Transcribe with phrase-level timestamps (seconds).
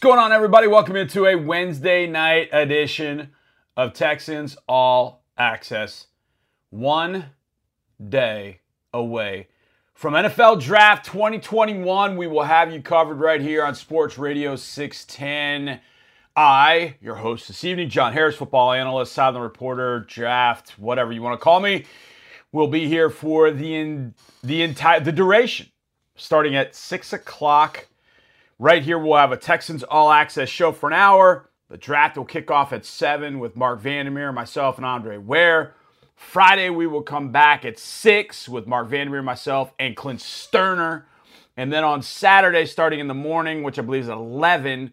[0.00, 0.66] What's going on, everybody?
[0.66, 3.32] Welcome into a Wednesday night edition
[3.76, 6.06] of Texans All Access.
[6.70, 7.26] One
[8.08, 8.60] day
[8.94, 9.48] away
[9.92, 12.16] from NFL Draft 2021.
[12.16, 15.82] We will have you covered right here on Sports Radio 610.
[16.34, 21.38] I, your host this evening, John Harris, football analyst, sideline reporter, draft, whatever you want
[21.38, 21.84] to call me,
[22.52, 25.66] will be here for the in, the entire the duration,
[26.16, 27.86] starting at six o'clock
[28.62, 31.48] Right here, we'll have a Texans All Access show for an hour.
[31.70, 35.72] The draft will kick off at 7 with Mark Vandermeer, myself, and Andre Ware.
[36.14, 41.04] Friday, we will come back at 6 with Mark Vandermeer, myself, and Clint Stoerner.
[41.56, 44.92] And then on Saturday, starting in the morning, which I believe is at 11,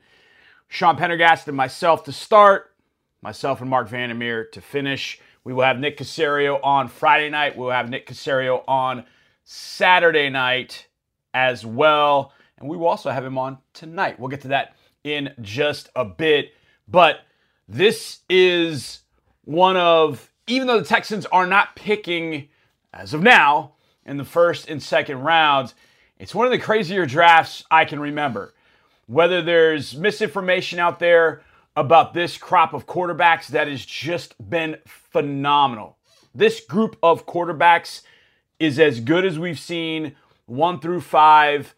[0.70, 2.73] Sean Pendergast and myself to start,
[3.21, 5.20] myself and Mark Vandermeer to finish.
[5.43, 7.57] We will have Nick Caserio on Friday night.
[7.57, 9.04] We'll have Nick Caserio on
[9.43, 10.88] Saturday night
[11.34, 12.31] as well.
[12.57, 14.20] And we will also have him on tonight.
[14.20, 16.53] We'll get to that in just a bit.
[16.88, 17.21] But
[17.67, 19.01] this is
[19.43, 22.49] one of, even though the Texans are not picking
[22.93, 23.73] as of now
[24.05, 25.76] in the first and second rounds,
[26.17, 28.54] it's one of the crazier drafts I can remember.
[29.05, 31.43] Whether there's misinformation out there
[31.76, 35.98] about this crop of quarterbacks that has just been phenomenal.
[36.34, 38.01] This group of quarterbacks
[38.60, 40.15] is as good as we've seen
[40.48, 41.76] one through five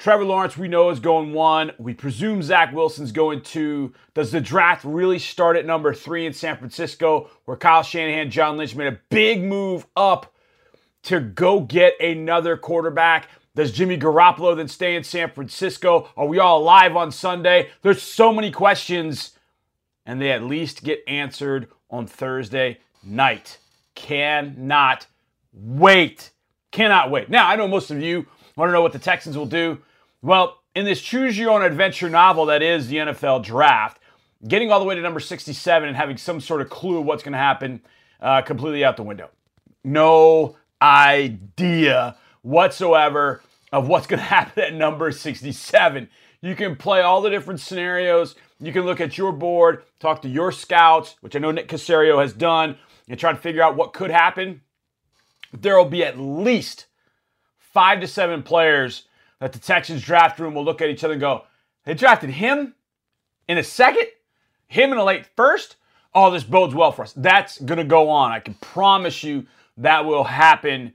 [0.00, 1.72] Trevor Lawrence, we know, is going one.
[1.76, 3.92] We presume Zach Wilson's going two.
[4.14, 8.56] Does the draft really start at number three in San Francisco, where Kyle Shanahan, John
[8.56, 10.32] Lynch made a big move up
[11.02, 13.28] to go get another quarterback?
[13.54, 16.08] Does Jimmy Garoppolo then stay in San Francisco?
[16.16, 17.68] Are we all alive on Sunday?
[17.82, 19.32] There's so many questions,
[20.06, 23.58] and they at least get answered on Thursday night.
[23.94, 25.06] Cannot
[25.52, 26.30] wait.
[26.70, 27.28] Cannot wait.
[27.28, 28.24] Now, I know most of you
[28.56, 29.78] want to know what the Texans will do
[30.22, 33.98] well, in this choose your own adventure novel that is the NFL draft,
[34.46, 37.32] getting all the way to number 67 and having some sort of clue what's going
[37.32, 37.80] to happen
[38.20, 39.30] uh, completely out the window.
[39.82, 43.42] No idea whatsoever
[43.72, 46.08] of what's going to happen at number 67.
[46.42, 48.34] You can play all the different scenarios.
[48.58, 52.20] You can look at your board, talk to your scouts, which I know Nick Caserio
[52.20, 52.78] has done,
[53.08, 54.62] and try to figure out what could happen.
[55.52, 56.86] There will be at least
[57.58, 59.04] five to seven players
[59.40, 61.44] that the Texans draft room will look at each other and go,
[61.84, 62.74] they drafted him
[63.48, 64.06] in a second,
[64.68, 65.76] him in a late first.
[66.14, 67.12] Oh, this bodes well for us.
[67.14, 68.32] That's going to go on.
[68.32, 69.46] I can promise you
[69.78, 70.92] that will happen.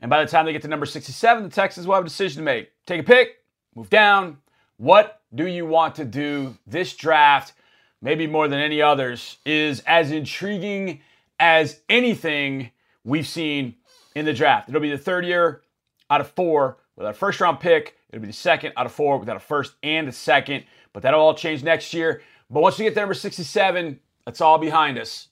[0.00, 2.40] And by the time they get to number 67, the Texans will have a decision
[2.40, 2.70] to make.
[2.86, 3.42] Take a pick,
[3.74, 4.38] move down.
[4.78, 6.56] What do you want to do?
[6.66, 7.52] This draft,
[8.00, 11.00] maybe more than any others, is as intriguing
[11.38, 12.70] as anything
[13.04, 13.74] we've seen
[14.14, 14.68] in the draft.
[14.68, 15.62] It'll be the third year
[16.08, 19.18] out of four Without a first round pick, it'll be the second out of four
[19.18, 20.64] without a first and a second.
[20.92, 22.22] But that'll all change next year.
[22.50, 25.28] But once you get to number 67, that's all behind us.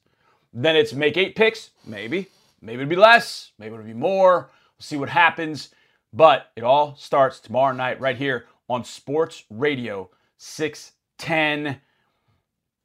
[0.52, 2.28] Then it's make eight picks, maybe.
[2.60, 4.50] Maybe it'll be less, maybe it'll be more.
[4.76, 5.70] We'll see what happens.
[6.12, 11.80] But it all starts tomorrow night right here on Sports Radio 610.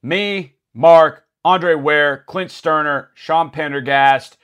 [0.02, 4.38] Me, Mark, Andre Ware, Clint Stoerner, Sean Pendergast,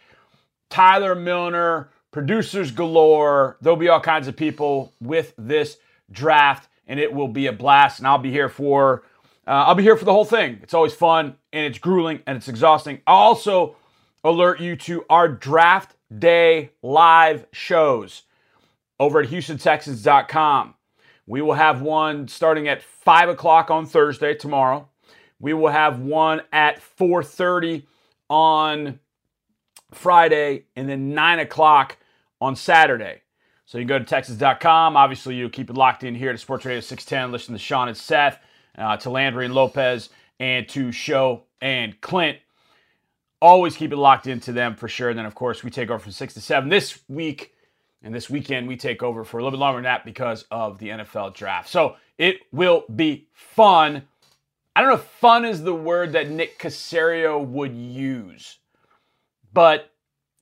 [0.69, 3.57] Tyler Milner, producers galore.
[3.59, 5.75] There'll be all kinds of people with this
[6.09, 7.99] draft, and it will be a blast.
[7.99, 9.03] And I'll be here for
[9.45, 10.59] uh, I'll be here for the whole thing.
[10.63, 13.01] It's always fun and it's grueling and it's exhausting.
[13.05, 13.75] I'll also
[14.23, 18.23] alert you to our draft day live shows
[18.97, 20.73] over at HoustonTexans.com.
[21.27, 24.87] We will have one starting at five o'clock on Thursday tomorrow.
[25.37, 27.83] We will have one at 4:30
[28.29, 29.01] on
[29.93, 31.97] Friday, and then nine o'clock
[32.41, 33.21] on Saturday.
[33.65, 34.95] So you can go to Texans.com.
[34.95, 37.31] Obviously, you keep it locked in here to Sports Radio 610.
[37.31, 38.39] Listen to Sean and Seth,
[38.77, 40.09] uh, to Landry and Lopez,
[40.39, 42.37] and to Show and Clint.
[43.41, 45.09] Always keep it locked into them for sure.
[45.09, 46.69] And then, of course, we take over from 6 to 7.
[46.69, 47.53] This week
[48.03, 50.77] and this weekend, we take over for a little bit longer than that because of
[50.77, 51.69] the NFL draft.
[51.69, 54.03] So it will be fun.
[54.75, 58.59] I don't know if fun is the word that Nick Caserio would use,
[59.53, 59.91] but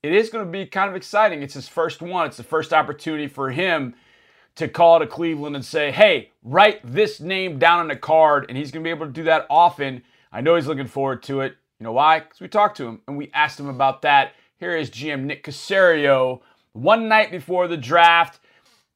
[0.03, 1.41] it is going to be kind of exciting.
[1.41, 2.27] It's his first one.
[2.27, 3.95] It's the first opportunity for him
[4.55, 8.45] to call to Cleveland and say, hey, write this name down on a card.
[8.49, 10.03] And he's going to be able to do that often.
[10.31, 11.55] I know he's looking forward to it.
[11.79, 12.19] You know why?
[12.19, 14.33] Because we talked to him and we asked him about that.
[14.59, 16.41] Here is GM Nick Caserio
[16.73, 18.39] one night before the draft.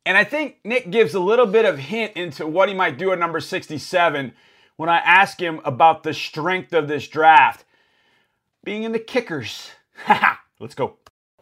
[0.05, 3.11] And I think Nick gives a little bit of hint into what he might do
[3.11, 4.33] at number 67
[4.75, 7.63] when I ask him about the strength of this draft
[8.63, 9.71] being in the kickers.
[10.59, 10.97] Let's go.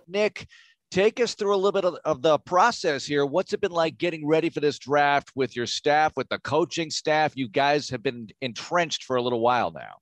[0.08, 0.48] Nick,
[0.92, 3.26] take us through a little bit of, of, the process here.
[3.26, 6.90] What's it been like getting ready for this draft with your staff, with the coaching
[6.90, 7.34] staff?
[7.36, 9.96] You guys have been entrenched for a little while now.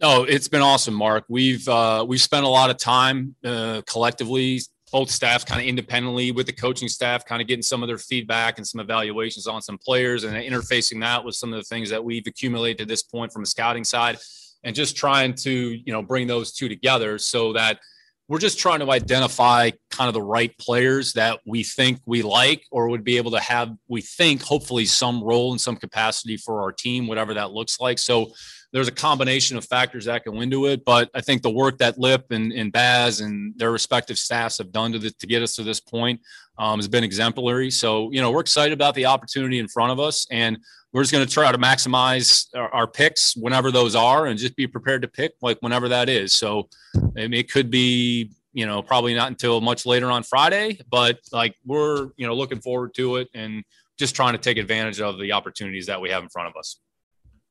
[0.00, 1.24] Oh, it's been awesome, Mark.
[1.28, 4.60] We've uh, we've spent a lot of time uh, collectively,
[4.92, 7.98] both staff kind of independently with the coaching staff, kind of getting some of their
[7.98, 11.90] feedback and some evaluations on some players, and interfacing that with some of the things
[11.90, 14.18] that we've accumulated to this point from a scouting side,
[14.62, 17.80] and just trying to you know bring those two together so that
[18.28, 22.64] we're just trying to identify kind of the right players that we think we like
[22.70, 26.60] or would be able to have we think hopefully some role in some capacity for
[26.60, 27.98] our team whatever that looks like.
[27.98, 28.32] So
[28.72, 30.84] there's a combination of factors that go into it.
[30.84, 34.72] But I think the work that Lip and, and Baz and their respective staffs have
[34.72, 36.20] done to, the, to get us to this point
[36.58, 37.70] um, has been exemplary.
[37.70, 40.26] So, you know, we're excited about the opportunity in front of us.
[40.30, 40.58] And
[40.92, 44.56] we're just going to try to maximize our, our, picks whenever those are and just
[44.56, 46.32] be prepared to pick like whenever that is.
[46.34, 50.80] So I mean, it could be, you know, probably not until much later on Friday,
[50.90, 53.64] but like we're, you know, looking forward to it and
[53.98, 56.80] just trying to take advantage of the opportunities that we have in front of us.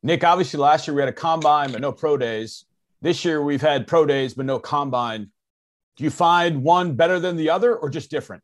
[0.07, 2.63] Nick, obviously last year we had a combine but no pro days.
[3.01, 5.31] This year we've had pro days but no combine.
[5.97, 8.41] Do you find one better than the other or just different?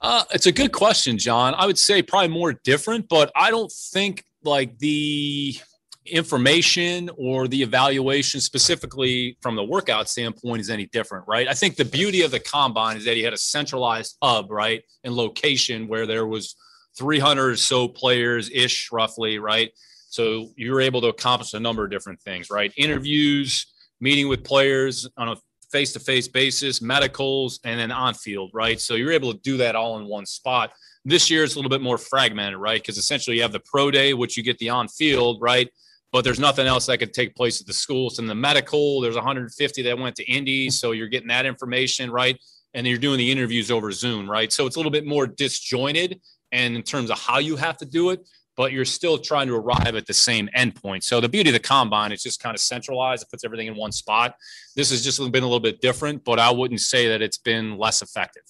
[0.00, 1.54] Uh, it's a good question, John.
[1.56, 5.58] I would say probably more different, but I don't think like the
[6.06, 11.48] information or the evaluation specifically from the workout standpoint is any different, right?
[11.48, 14.84] I think the beauty of the combine is that he had a centralized hub, right,
[15.02, 16.54] and location where there was
[16.96, 19.72] 300 or so players ish, roughly, right?
[20.10, 22.72] So you're able to accomplish a number of different things, right?
[22.76, 23.66] Interviews,
[24.00, 25.36] meeting with players on a
[25.70, 28.80] face to face basis, medicals, and then on field, right?
[28.80, 30.72] So you're able to do that all in one spot.
[31.04, 32.82] This year it's a little bit more fragmented, right?
[32.82, 35.70] Because essentially you have the pro day, which you get the on field, right?
[36.12, 38.18] But there's nothing else that could take place at the schools.
[38.18, 40.70] In the medical, there's 150 that went to Indy.
[40.70, 42.36] So you're getting that information, right?
[42.74, 44.52] And you're doing the interviews over Zoom, right?
[44.52, 46.20] So it's a little bit more disjointed.
[46.50, 49.54] And in terms of how you have to do it, but you're still trying to
[49.54, 51.02] arrive at the same endpoint.
[51.02, 53.22] So the beauty of the combine is just kind of centralized.
[53.22, 54.34] It puts everything in one spot.
[54.76, 57.78] This has just been a little bit different, but I wouldn't say that it's been
[57.78, 58.42] less effective.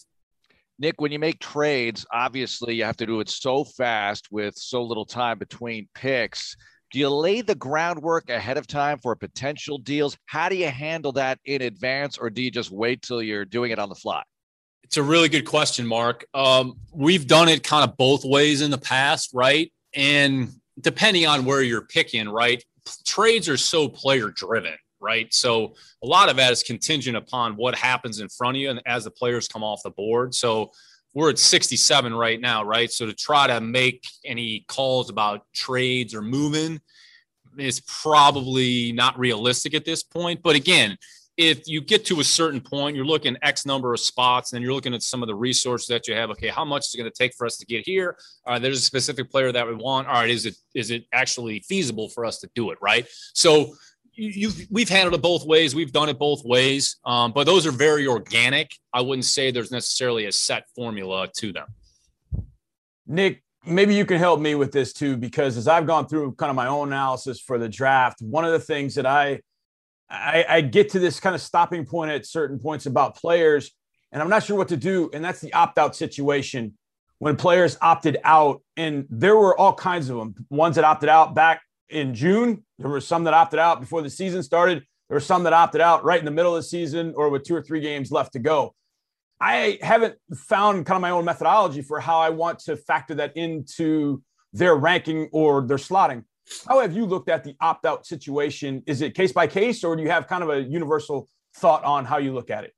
[0.79, 4.83] Nick, when you make trades, obviously you have to do it so fast with so
[4.83, 6.57] little time between picks.
[6.91, 10.17] Do you lay the groundwork ahead of time for potential deals?
[10.27, 13.71] How do you handle that in advance, or do you just wait till you're doing
[13.71, 14.23] it on the fly?
[14.83, 16.25] It's a really good question, Mark.
[16.35, 19.71] Um, we've done it kind of both ways in the past, right?
[19.95, 22.65] And depending on where you're picking, right,
[23.05, 25.33] trades are so player driven, right?
[25.33, 28.83] So a lot of that is contingent upon what happens in front of you and
[28.87, 30.35] as the players come off the board.
[30.35, 30.73] So
[31.15, 32.91] we're at 67 right now, right?
[32.91, 36.81] So to try to make any calls about trades or moving
[37.59, 40.41] is probably not realistic at this point.
[40.43, 40.97] But again,
[41.41, 44.75] if you get to a certain point, you're looking X number of spots, and you're
[44.75, 46.29] looking at some of the resources that you have.
[46.31, 48.17] Okay, how much is it going to take for us to get here?
[48.47, 50.07] Right, there's a specific player that we want.
[50.07, 52.79] All right, is it is it actually feasible for us to do it?
[52.83, 53.07] Right.
[53.33, 53.75] So
[54.13, 55.75] you've we've handled it both ways.
[55.75, 58.71] We've done it both ways, um, but those are very organic.
[58.93, 61.69] I wouldn't say there's necessarily a set formula to them.
[63.07, 66.51] Nick, maybe you can help me with this too, because as I've gone through kind
[66.51, 69.41] of my own analysis for the draft, one of the things that I
[70.11, 73.71] I, I get to this kind of stopping point at certain points about players,
[74.13, 75.11] and I'm not sure what to do.
[75.13, 76.77] And that's the opt out situation
[77.19, 78.63] when players opted out.
[78.77, 80.35] And there were all kinds of them.
[80.51, 82.65] Ones that opted out back in June.
[82.79, 84.79] There were some that opted out before the season started.
[85.09, 87.45] There were some that opted out right in the middle of the season or with
[87.45, 88.75] two or three games left to go.
[89.41, 93.37] I haven't found kind of my own methodology for how I want to factor that
[93.37, 96.25] into their ranking or their slotting.
[96.69, 98.83] How have you looked at the opt out situation?
[98.87, 102.05] Is it case by case, or do you have kind of a universal thought on
[102.05, 102.75] how you look at it?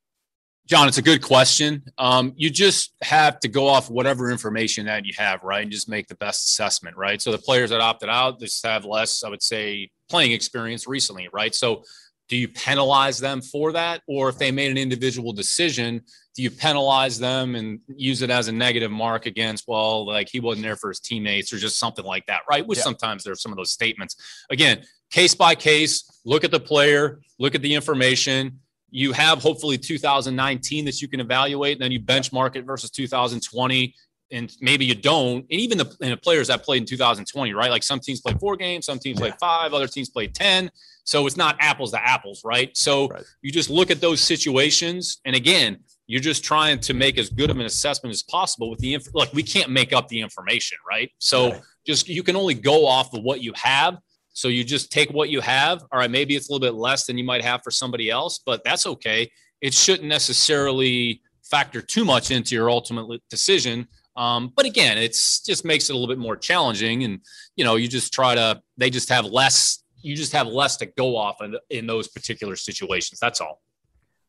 [0.67, 1.83] John, it's a good question.
[1.99, 5.63] Um, you just have to go off whatever information that you have, right?
[5.63, 7.21] And just make the best assessment, right?
[7.21, 11.29] So the players that opted out just have less, I would say, playing experience recently,
[11.33, 11.53] right?
[11.53, 11.83] So
[12.29, 14.03] do you penalize them for that?
[14.07, 16.03] Or if they made an individual decision
[16.35, 20.41] do you penalize them and use it as a negative mark against well like he
[20.41, 22.67] wasn't there for his teammates or just something like that right?
[22.67, 22.85] Which yeah.
[22.85, 24.17] sometimes there's some of those statements.
[24.51, 28.59] Again case by case look at the player look at the information.
[28.91, 33.95] You have hopefully 2019 that you can evaluate and then you benchmark it versus 2020
[34.31, 35.45] and maybe you don't.
[35.51, 37.71] And even the, and the players that played in 2020 right?
[37.71, 39.29] Like some teams play four games some teams yeah.
[39.29, 40.71] play five other teams play 10
[41.05, 42.75] so it's not apples to apples right?
[42.75, 43.23] So right.
[43.43, 45.21] you just look at those situations.
[45.27, 45.81] And again
[46.13, 49.11] you're just trying to make as good of an assessment as possible with the info.
[49.15, 51.11] like we can't make up the information, right?
[51.17, 51.61] So right.
[51.87, 53.97] just you can only go off of what you have.
[54.35, 55.83] So you just take what you have.
[55.91, 58.41] All right, maybe it's a little bit less than you might have for somebody else,
[58.45, 59.31] but that's okay.
[59.63, 63.89] It shouldn't necessarily factor too much into your ultimate decision.
[64.15, 67.05] Um, but again, it's just makes it a little bit more challenging.
[67.05, 67.21] And,
[67.57, 70.87] you know, you just try to, they just have less, you just have less to
[70.87, 73.19] go off in, in those particular situations.
[73.19, 73.63] That's all.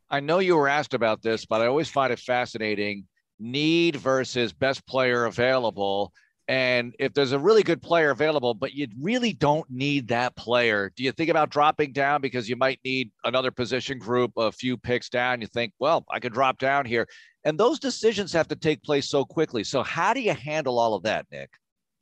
[0.10, 3.08] I know you were asked about this, but I always find it fascinating
[3.40, 6.14] need versus best player available.
[6.48, 10.92] And if there's a really good player available, but you really don't need that player,
[10.96, 14.78] do you think about dropping down because you might need another position group a few
[14.78, 15.42] picks down?
[15.42, 17.08] You think, well, I could drop down here.
[17.46, 19.64] And those decisions have to take place so quickly.
[19.64, 21.50] So, how do you handle all of that, Nick?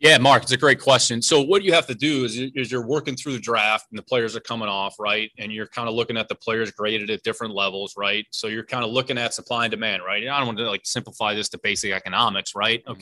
[0.02, 1.22] Yeah, Mark, it's a great question.
[1.22, 4.04] So, what you have to do is, is you're working through the draft and the
[4.04, 5.30] players are coming off, right?
[5.38, 8.26] And you're kind of looking at the players graded at different levels, right?
[8.32, 10.28] So, you're kind of looking at supply and demand, right?
[10.28, 12.82] I don't want to like simplify this to basic economics, right?
[12.84, 12.94] Mm-hmm.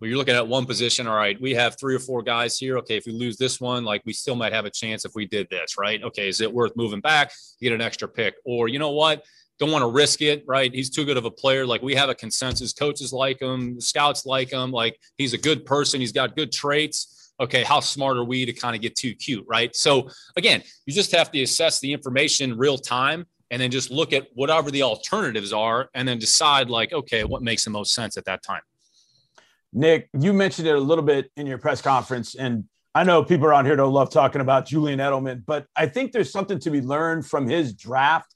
[0.00, 1.06] Well, you're looking at one position.
[1.06, 2.78] All right, we have three or four guys here.
[2.78, 5.26] Okay, if we lose this one, like we still might have a chance if we
[5.26, 6.02] did this, right?
[6.02, 8.34] Okay, is it worth moving back, get an extra pick?
[8.44, 9.24] Or you know what?
[9.60, 10.74] don't want to risk it, right?
[10.74, 11.66] He's too good of a player.
[11.66, 12.72] Like we have a consensus.
[12.72, 14.72] Coaches like him, scouts like him.
[14.72, 16.00] Like he's a good person.
[16.00, 17.32] He's got good traits.
[17.38, 19.76] Okay, how smart are we to kind of get too cute, right?
[19.76, 24.12] So again, you just have to assess the information real time and then just look
[24.12, 28.16] at whatever the alternatives are and then decide like, okay, what makes the most sense
[28.16, 28.62] at that time.
[29.72, 33.46] Nick, you mentioned it a little bit in your press conference, and I know people
[33.46, 36.80] around here don't love talking about Julian Edelman, but I think there's something to be
[36.80, 38.34] learned from his draft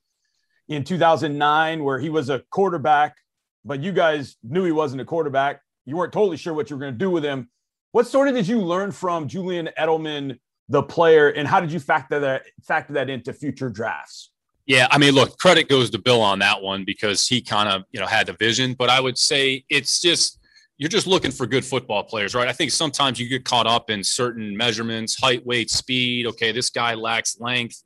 [0.69, 3.17] in 2009 where he was a quarterback,
[3.65, 5.61] but you guys knew he wasn't a quarterback.
[5.87, 7.51] You weren't totally sure what you were going to do with him.
[7.91, 10.39] What sort of did you learn from Julian Edelman,
[10.69, 14.31] the player, and how did you factor that factor that into future drafts?
[14.67, 17.83] Yeah, I mean, look, credit goes to Bill on that one because he kind of,
[17.93, 18.75] you know, had the vision.
[18.75, 20.39] But I would say it's just
[20.77, 22.49] you're just looking for good football players, right?
[22.49, 26.27] I think sometimes you get caught up in certain measurements, height, weight, speed.
[26.27, 27.83] Okay, this guy lacks length.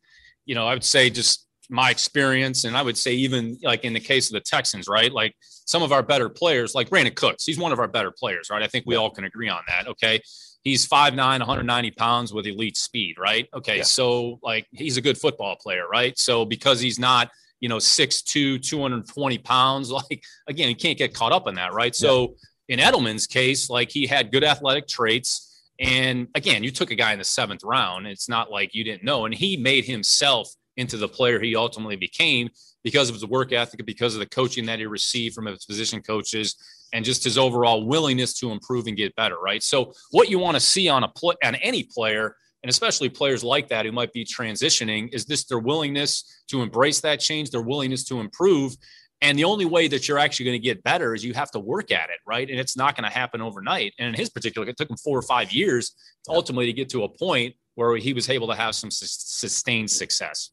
[0.47, 3.93] You know, I would say just my experience, and I would say even like in
[3.93, 5.13] the case of the Texans, right?
[5.13, 8.49] Like some of our better players, like Brandin Cooks, he's one of our better players,
[8.51, 8.63] right?
[8.63, 9.87] I think we all can agree on that.
[9.87, 10.21] Okay.
[10.65, 13.47] He's 5'9, 190 pounds with elite speed, right?
[13.55, 13.79] Okay.
[13.79, 13.83] Yeah.
[13.83, 16.19] So like he's a good football player, right?
[16.19, 17.31] So because he's not,
[17.61, 21.95] you know, 6'2, 220 pounds, like again, you can't get caught up in that, right?
[21.95, 22.27] So yeah.
[22.69, 25.63] In Edelman's case, like he had good athletic traits.
[25.81, 28.07] And again, you took a guy in the seventh round.
[28.07, 29.25] It's not like you didn't know.
[29.25, 32.49] And he made himself into the player he ultimately became
[32.85, 36.01] because of his work ethic, because of the coaching that he received from his position
[36.01, 36.57] coaches,
[36.93, 39.37] and just his overall willingness to improve and get better.
[39.39, 39.63] Right.
[39.63, 43.45] So, what you want to see on a play on any player, and especially players
[43.45, 47.63] like that who might be transitioning, is this their willingness to embrace that change, their
[47.63, 48.77] willingness to improve.
[49.21, 51.59] And the only way that you're actually going to get better is you have to
[51.59, 52.49] work at it, right?
[52.49, 53.93] And it's not going to happen overnight.
[53.99, 55.95] And in his particular, it took him four or five years
[56.27, 59.91] to ultimately to get to a point where he was able to have some sustained
[59.91, 60.51] success.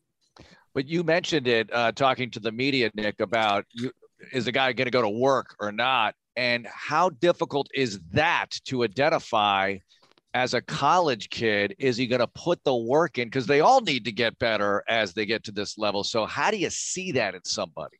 [0.74, 3.92] But you mentioned it uh, talking to the media, Nick, about you,
[4.32, 6.16] is the guy going to go to work or not?
[6.36, 9.78] And how difficult is that to identify
[10.34, 11.76] as a college kid?
[11.80, 13.28] Is he going to put the work in?
[13.28, 16.04] Because they all need to get better as they get to this level.
[16.04, 17.98] So, how do you see that in somebody?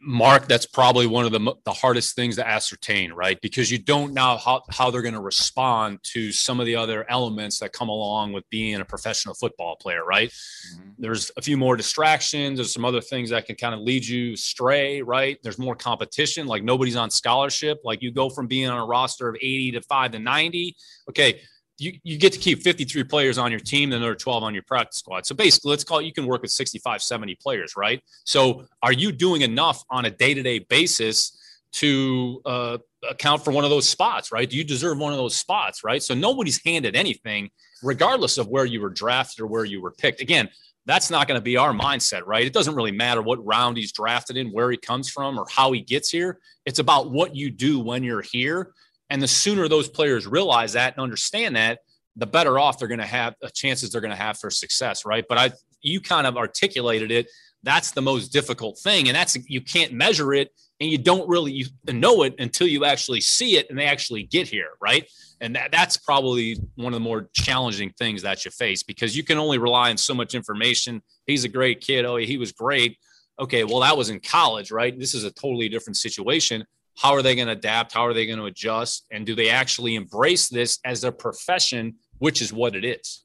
[0.00, 3.40] Mark, that's probably one of the, the hardest things to ascertain, right?
[3.40, 7.08] Because you don't know how, how they're going to respond to some of the other
[7.10, 10.28] elements that come along with being a professional football player, right?
[10.30, 10.90] Mm-hmm.
[10.98, 12.58] There's a few more distractions.
[12.58, 15.38] There's some other things that can kind of lead you stray, right?
[15.42, 16.46] There's more competition.
[16.46, 17.80] Like nobody's on scholarship.
[17.82, 20.76] Like you go from being on a roster of 80 to 5 to 90.
[21.10, 21.40] Okay
[21.78, 24.54] you, you get to keep 53 players on your team, then there are 12 on
[24.54, 25.26] your practice squad.
[25.26, 28.02] So basically, let's call it you can work with 65, 70 players, right?
[28.24, 31.36] So are you doing enough on a day to day basis
[31.70, 34.48] to uh, account for one of those spots, right?
[34.48, 36.02] Do you deserve one of those spots, right?
[36.02, 37.50] So nobody's handed anything,
[37.82, 40.20] regardless of where you were drafted or where you were picked.
[40.20, 40.48] Again,
[40.86, 42.46] that's not going to be our mindset, right?
[42.46, 45.70] It doesn't really matter what round he's drafted in, where he comes from, or how
[45.72, 46.38] he gets here.
[46.64, 48.72] It's about what you do when you're here
[49.10, 51.80] and the sooner those players realize that and understand that,
[52.16, 54.50] the better off they're going to have the uh, chances they're going to have for
[54.50, 55.24] success, right?
[55.28, 57.28] But I, you kind of articulated it.
[57.62, 60.50] That's the most difficult thing, and that's you can't measure it,
[60.80, 64.46] and you don't really know it until you actually see it and they actually get
[64.46, 65.08] here, right?
[65.40, 69.24] And that, that's probably one of the more challenging things that you face because you
[69.24, 71.02] can only rely on so much information.
[71.26, 72.04] He's a great kid.
[72.04, 72.96] Oh, he was great.
[73.40, 74.96] Okay, well, that was in college, right?
[74.96, 76.64] This is a totally different situation
[77.00, 77.92] how are they going to adapt?
[77.92, 79.06] How are they going to adjust?
[79.12, 83.24] And do they actually embrace this as a profession, which is what it is?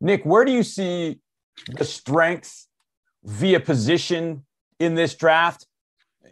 [0.00, 1.20] Nick, where do you see
[1.68, 2.66] the strength
[3.22, 4.44] via position
[4.80, 5.66] in this draft?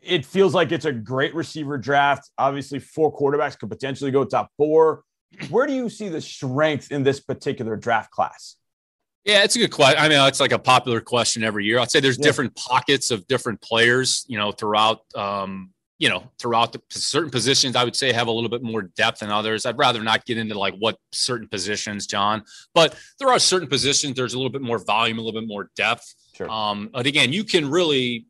[0.02, 2.28] It feels like it's a great receiver draft.
[2.36, 5.04] Obviously, four quarterbacks could potentially go top four.
[5.48, 8.56] Where do you see the strength in this particular draft class?
[9.24, 10.00] Yeah, it's a good question.
[10.02, 11.78] I mean, it's like a popular question every year.
[11.78, 12.24] I'd say there's yeah.
[12.24, 15.70] different pockets of different players, you know, throughout, um,
[16.02, 17.76] you know, throughout the certain positions.
[17.76, 19.64] I would say have a little bit more depth than others.
[19.64, 22.42] I'd rather not get into like what certain positions, John,
[22.74, 24.16] but there are certain positions.
[24.16, 26.12] There's a little bit more volume, a little bit more depth.
[26.34, 26.50] Sure.
[26.50, 28.26] Um, but again, you can really,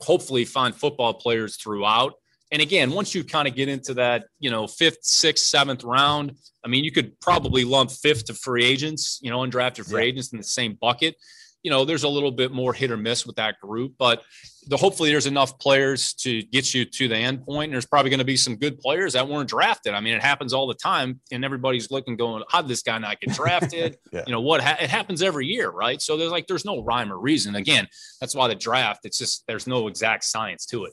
[0.00, 2.12] hopefully, find football players throughout.
[2.52, 6.36] And again, once you kind of get into that, you know, fifth, sixth, seventh round,
[6.62, 10.08] I mean, you could probably lump fifth to free agents, you know, undrafted free yeah.
[10.08, 11.16] agents in the same bucket.
[11.64, 14.22] You know, there's a little bit more hit or miss with that group, but
[14.68, 17.70] the, hopefully there's enough players to get you to the end point.
[17.70, 19.94] And there's probably going to be some good players that weren't drafted.
[19.94, 22.98] I mean, it happens all the time, and everybody's looking, going, "How did this guy
[22.98, 24.22] not get drafted?" yeah.
[24.26, 24.60] You know what?
[24.62, 26.00] Ha- it happens every year, right?
[26.00, 27.56] So there's like there's no rhyme or reason.
[27.56, 27.88] Again,
[28.20, 29.00] that's why the draft.
[29.04, 30.92] It's just there's no exact science to it.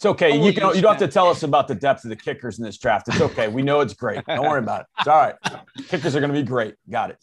[0.00, 0.32] It's okay.
[0.32, 0.74] Oh, you can.
[0.74, 3.08] You don't have to tell us about the depth of the kickers in this draft.
[3.08, 3.48] It's okay.
[3.48, 4.24] We know it's great.
[4.26, 4.86] Don't worry about it.
[4.98, 5.34] It's all right.
[5.88, 6.74] Kickers are going to be great.
[6.88, 7.18] Got it.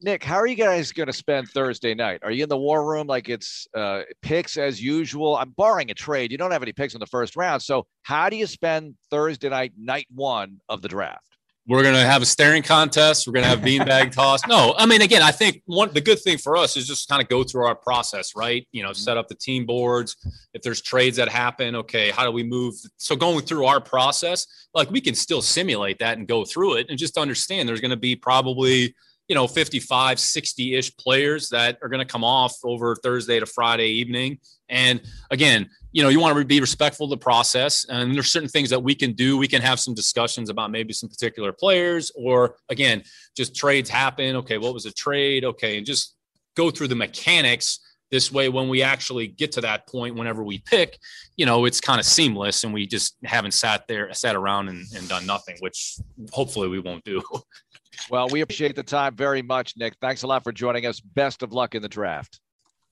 [0.00, 2.20] Nick, how are you guys going to spend Thursday night?
[2.22, 5.36] Are you in the war room like it's uh, picks as usual?
[5.36, 6.30] I'm barring a trade.
[6.30, 7.62] You don't have any picks in the first round.
[7.62, 11.24] So, how do you spend Thursday night, night one of the draft?
[11.66, 13.26] We're going to have a staring contest.
[13.26, 14.46] We're going to have beanbag toss.
[14.46, 17.20] No, I mean, again, I think one the good thing for us is just kind
[17.20, 18.68] of go through our process, right?
[18.70, 20.16] You know, set up the team boards.
[20.54, 22.76] If there's trades that happen, okay, how do we move?
[22.98, 26.86] So going through our process, like we can still simulate that and go through it
[26.88, 28.94] and just understand there's going to be probably
[29.28, 33.46] you know 55 60 ish players that are going to come off over thursday to
[33.46, 34.38] friday evening.
[34.68, 38.48] And again you know you want to be respectful of the process and there's certain
[38.48, 39.38] things that we can do.
[39.38, 43.02] We can have some discussions about maybe some particular players or again
[43.36, 44.36] just trades happen.
[44.36, 45.44] Okay what was a trade?
[45.44, 46.16] Okay and just
[46.56, 47.80] go through the mechanics
[48.10, 50.98] this way when we actually get to that point whenever we pick
[51.36, 54.84] you know it's kind of seamless and we just haven't sat there sat around and,
[54.96, 55.98] and done nothing which
[56.32, 57.22] hopefully we won't do
[58.10, 61.42] well we appreciate the time very much nick thanks a lot for joining us best
[61.42, 62.40] of luck in the draft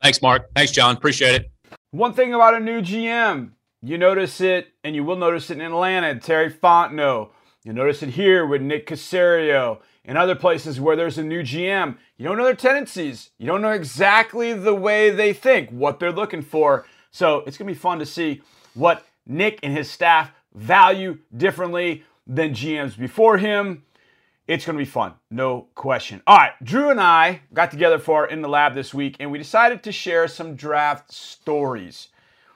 [0.03, 1.51] thanks mark thanks john appreciate it
[1.91, 5.63] one thing about a new GM, you notice it, and you will notice it in
[5.63, 7.31] Atlanta, Terry Fontenot.
[7.65, 11.97] You notice it here with Nick Caserio and other places where there's a new GM.
[12.17, 13.31] You don't know their tendencies.
[13.39, 16.87] You don't know exactly the way they think, what they're looking for.
[17.11, 18.43] So it's going to be fun to see
[18.75, 23.85] what Nick and his staff value differently than GMs before him.
[24.47, 26.23] It's going to be fun, no question.
[26.25, 29.39] All right, Drew and I got together for in the lab this week, and we
[29.39, 32.09] decided to share some draft stories.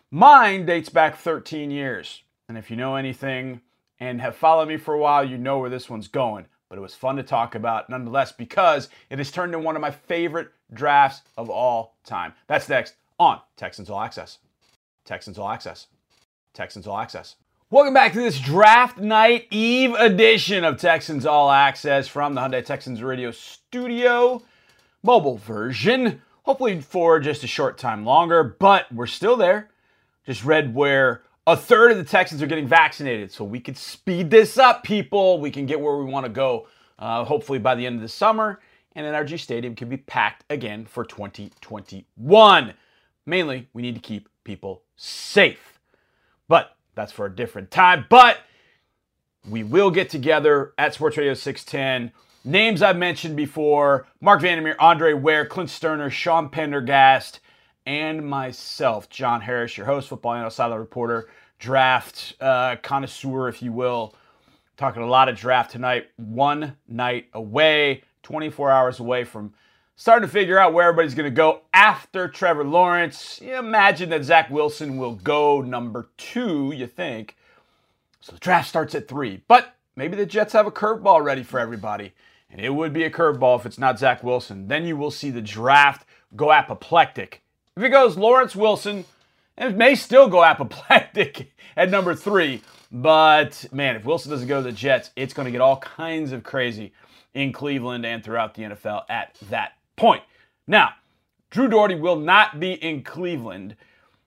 [0.08, 3.60] Mine dates back 13 years, and if you know anything
[3.98, 6.46] and have followed me for a while, you know where this one's going.
[6.68, 9.82] But it was fun to talk about nonetheless because it has turned into one of
[9.82, 12.34] my favorite drafts of all time.
[12.46, 14.38] That's next on Texans All Access.
[15.04, 15.88] Texans All Access.
[16.54, 17.34] Texans All Access.
[17.72, 22.64] Welcome back to this draft night eve edition of Texans All Access from the Hyundai
[22.64, 24.42] Texans Radio Studio,
[25.04, 26.20] mobile version.
[26.42, 29.70] Hopefully for just a short time longer, but we're still there.
[30.26, 34.32] Just read where a third of the Texans are getting vaccinated, so we could speed
[34.32, 35.38] this up, people.
[35.38, 36.66] We can get where we want to go,
[36.98, 38.58] uh, hopefully by the end of the summer,
[38.96, 42.74] and NRG Stadium can be packed again for 2021.
[43.26, 45.78] Mainly, we need to keep people safe.
[46.48, 48.06] But that's for a different time.
[48.08, 48.38] But
[49.48, 52.12] we will get together at Sports Radio 610.
[52.44, 57.40] Names I've mentioned before Mark Vandermeer, Andre Ware, Clint Stoerner, Sean Pendergast,
[57.86, 63.72] and myself, John Harris, your host, Football Analyst, Sideline Reporter, draft uh, connoisseur, if you
[63.72, 64.14] will.
[64.76, 66.08] Talking a lot of draft tonight.
[66.16, 69.52] One night away, 24 hours away from
[70.00, 73.38] starting to figure out where everybody's going to go after Trevor Lawrence.
[73.42, 77.36] You imagine that Zach Wilson will go number two, you think.
[78.22, 79.42] So the draft starts at three.
[79.46, 82.14] But maybe the Jets have a curveball ready for everybody.
[82.50, 84.68] And it would be a curveball if it's not Zach Wilson.
[84.68, 87.42] Then you will see the draft go apoplectic.
[87.76, 89.04] If it goes Lawrence Wilson,
[89.58, 92.62] it may still go apoplectic at number three.
[92.90, 96.32] But man, if Wilson doesn't go to the Jets, it's going to get all kinds
[96.32, 96.94] of crazy
[97.34, 100.22] in Cleveland and throughout the NFL at that point.
[100.66, 100.94] Now,
[101.50, 103.76] Drew Dougherty will not be in Cleveland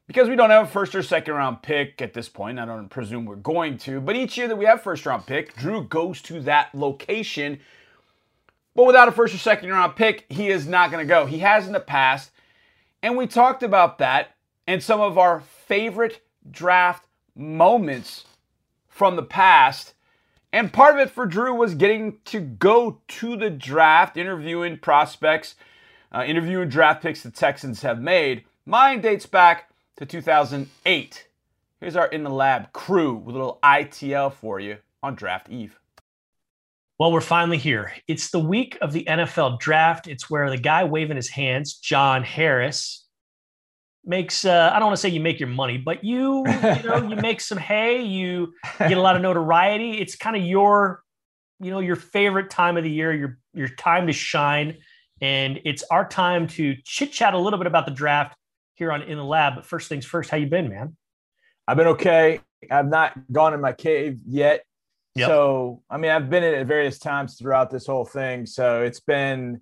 [0.06, 2.60] because we don't have a first or second round pick at this point.
[2.60, 5.56] I don't presume we're going to, but each year that we have first round pick,
[5.56, 7.60] Drew goes to that location.
[8.76, 11.26] But without a first or second round pick, he is not going to go.
[11.26, 12.30] He has in the past,
[13.02, 14.36] and we talked about that
[14.68, 18.26] and some of our favorite draft moments
[18.88, 19.96] from the past
[20.54, 25.56] and part of it for Drew was getting to go to the draft, interviewing prospects,
[26.14, 28.44] uh, interviewing draft picks the Texans have made.
[28.64, 31.28] Mine dates back to 2008.
[31.80, 35.80] Here's our In the Lab crew with a little ITL for you on draft eve.
[37.00, 37.92] Well, we're finally here.
[38.08, 40.08] It's the week of the NFL draft.
[40.08, 43.03] It's where the guy waving his hands, John Harris,
[44.06, 47.08] makes uh, I don't want to say you make your money, but you you know
[47.08, 50.00] you make some hay, you get a lot of notoriety.
[50.00, 51.04] It's kind of your
[51.60, 54.78] you know your favorite time of the year, your your time to shine,
[55.22, 58.36] and it's our time to chit chat a little bit about the draft
[58.76, 59.56] here on In the Lab.
[59.56, 60.96] But first things first, how you been, man?
[61.68, 62.42] I've been okay.
[62.70, 64.64] I've not gone in my cave yet.
[65.16, 65.28] Yep.
[65.28, 68.46] So, I mean, I've been in it at various times throughout this whole thing.
[68.46, 69.62] So it's been,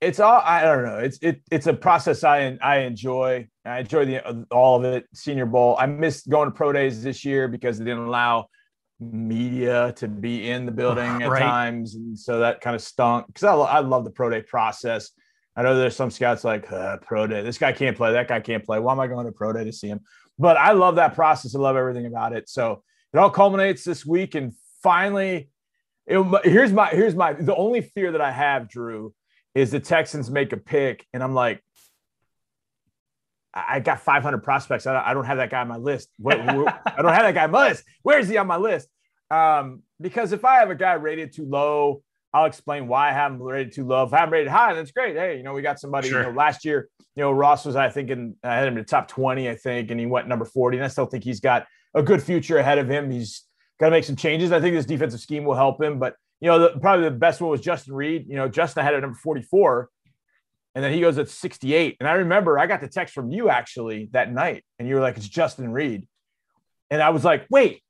[0.00, 0.98] it's all, I don't know.
[0.98, 3.48] It's, it, it's a process I, I enjoy.
[3.64, 5.06] I enjoy the, all of it.
[5.14, 5.76] Senior Bowl.
[5.78, 8.48] I missed going to pro days this year because they didn't allow
[9.00, 11.40] media to be in the building at right.
[11.40, 11.94] times.
[11.94, 15.10] And so that kind of stunk because I, I love the pro day process.
[15.56, 17.42] I know there's some scouts like uh, pro day.
[17.42, 18.12] This guy can't play.
[18.12, 18.78] That guy can't play.
[18.78, 20.00] Why am I going to pro day to see him?
[20.38, 21.54] But I love that process.
[21.54, 22.50] I love everything about it.
[22.50, 22.82] So
[23.14, 25.48] it all culminates this week, and finally,
[26.06, 29.14] it, here's my here's my the only fear that I have, Drew,
[29.56, 31.62] is the Texans make a pick, and I'm like,
[33.54, 34.86] I got 500 prospects.
[34.86, 36.10] I don't have that guy on my list.
[36.18, 37.84] What, I don't have that guy on my list.
[38.02, 38.86] Where is he on my list?
[39.30, 42.02] Um, because if I have a guy rated too low,
[42.34, 44.04] I'll explain why I have him rated too low.
[44.04, 45.16] If I have him rated high, that's great.
[45.16, 46.10] Hey, you know, we got somebody.
[46.10, 46.20] Sure.
[46.20, 48.80] You know, last year, you know, Ross was I think in I had him in
[48.80, 50.76] the top 20, I think, and he went number 40.
[50.76, 53.10] And I still think he's got a good future ahead of him.
[53.10, 53.44] He's
[53.80, 54.52] got to make some changes.
[54.52, 55.98] I think this defensive scheme will help him.
[55.98, 58.26] But you know, the, probably the best one was Justin Reid.
[58.28, 59.88] You know, Justin had at number 44,
[60.74, 61.96] and then he goes at 68.
[62.00, 65.00] And I remember I got the text from you actually that night, and you were
[65.00, 66.06] like, "It's Justin Reid.
[66.90, 67.82] and I was like, "Wait,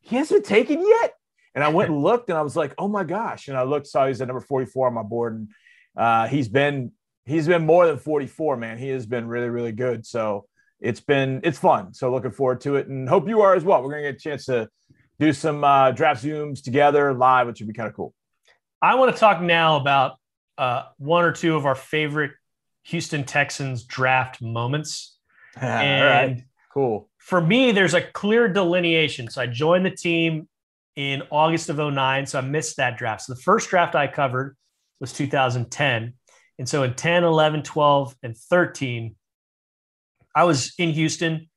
[0.00, 1.12] he hasn't been taken yet."
[1.54, 3.86] And I went and looked, and I was like, "Oh my gosh!" And I looked,
[3.86, 5.48] saw he's at number 44 on my board, and
[5.96, 6.92] uh, he's been
[7.24, 8.56] he's been more than 44.
[8.56, 10.04] Man, he has been really really good.
[10.04, 10.46] So
[10.80, 11.94] it's been it's fun.
[11.94, 13.82] So looking forward to it, and hope you are as well.
[13.82, 14.68] We're gonna get a chance to
[15.18, 18.14] do some uh, draft zooms together live, which would be kind of cool.
[18.82, 20.16] I want to talk now about
[20.58, 22.32] uh, one or two of our favorite
[22.84, 25.18] Houston Texans draft moments.
[25.60, 27.08] and All right, cool.
[27.18, 29.28] For me, there's a clear delineation.
[29.30, 30.48] So I joined the team
[30.94, 33.22] in August of 09, so I missed that draft.
[33.22, 34.56] So the first draft I covered
[35.00, 36.14] was 2010.
[36.58, 39.14] And so in 10, 11, 12, and 13,
[40.34, 41.48] I was in Houston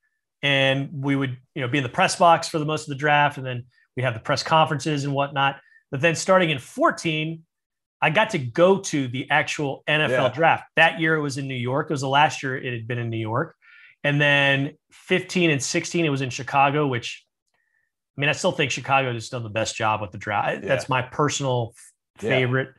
[0.42, 2.96] and we would you know be in the press box for the most of the
[2.96, 5.60] draft and then we have the press conferences and whatnot
[5.92, 7.44] but then starting in 14
[8.02, 10.30] i got to go to the actual nfl yeah.
[10.30, 12.88] draft that year it was in new york it was the last year it had
[12.88, 13.56] been in new york
[14.04, 17.26] and then 15 and 16 it was in chicago which
[18.18, 20.68] i mean i still think chicago has done the best job with the draft yeah.
[20.68, 21.74] that's my personal
[22.18, 22.70] favorite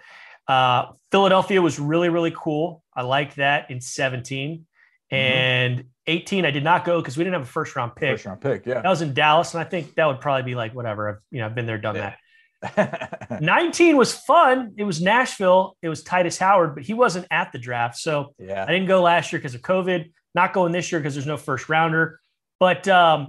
[0.49, 0.55] yeah.
[0.55, 4.63] uh, philadelphia was really really cool i like that in 17 mm-hmm.
[5.11, 8.13] And 18, I did not go because we didn't have a first round pick.
[8.13, 8.81] First round pick, yeah.
[8.81, 11.09] That was in Dallas, and I think that would probably be like whatever.
[11.09, 12.15] I've you know I've been there, done yeah.
[12.15, 12.17] that.
[13.41, 14.75] 19 was fun.
[14.77, 15.77] It was Nashville.
[15.83, 18.65] It was Tytus Howard, but he wasn't at the draft, so yeah.
[18.67, 20.13] I didn't go last year because of COVID.
[20.35, 22.21] Not going this year because there's no first rounder.
[22.61, 23.29] But um,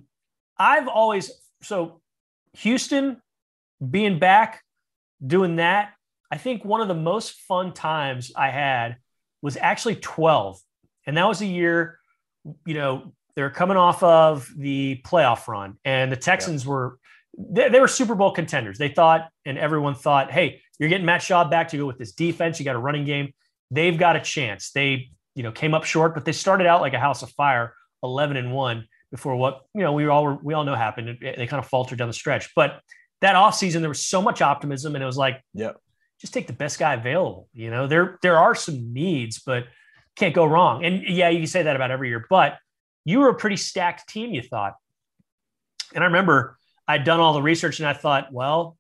[0.58, 1.32] I've always
[1.64, 2.02] so
[2.58, 3.22] Houston
[3.90, 4.62] being back
[5.26, 5.94] doing that.
[6.30, 8.98] I think one of the most fun times I had
[9.42, 10.60] was actually 12,
[11.06, 12.00] and that was a year
[12.66, 16.72] you know, they're coming off of the playoff run, and the Texans yeah.
[16.72, 16.98] were
[17.38, 18.78] they, they, were Super Bowl contenders.
[18.78, 22.12] They thought, and everyone thought, hey, you're getting Matt Schaub back to go with this
[22.12, 22.60] defense.
[22.60, 23.34] You got a running game.
[23.70, 24.72] They've got a chance.
[24.72, 27.74] They, you know, came up short, but they started out like a house of fire,
[28.04, 31.20] 11 and one before what, you know, we all were, we all know happened.
[31.22, 32.54] They kind of faltered down the stretch.
[32.54, 32.82] But
[33.22, 35.72] that offseason, there was so much optimism, and it was like, yeah,
[36.20, 37.48] just take the best guy available.
[37.54, 39.66] You know, there there are some needs, but
[40.16, 40.84] can't go wrong.
[40.86, 42.58] And yeah, you can say that about every year, but
[43.06, 44.76] you were a pretty stacked team, you thought.
[45.94, 48.78] And I remember I'd done all the research and I thought, well,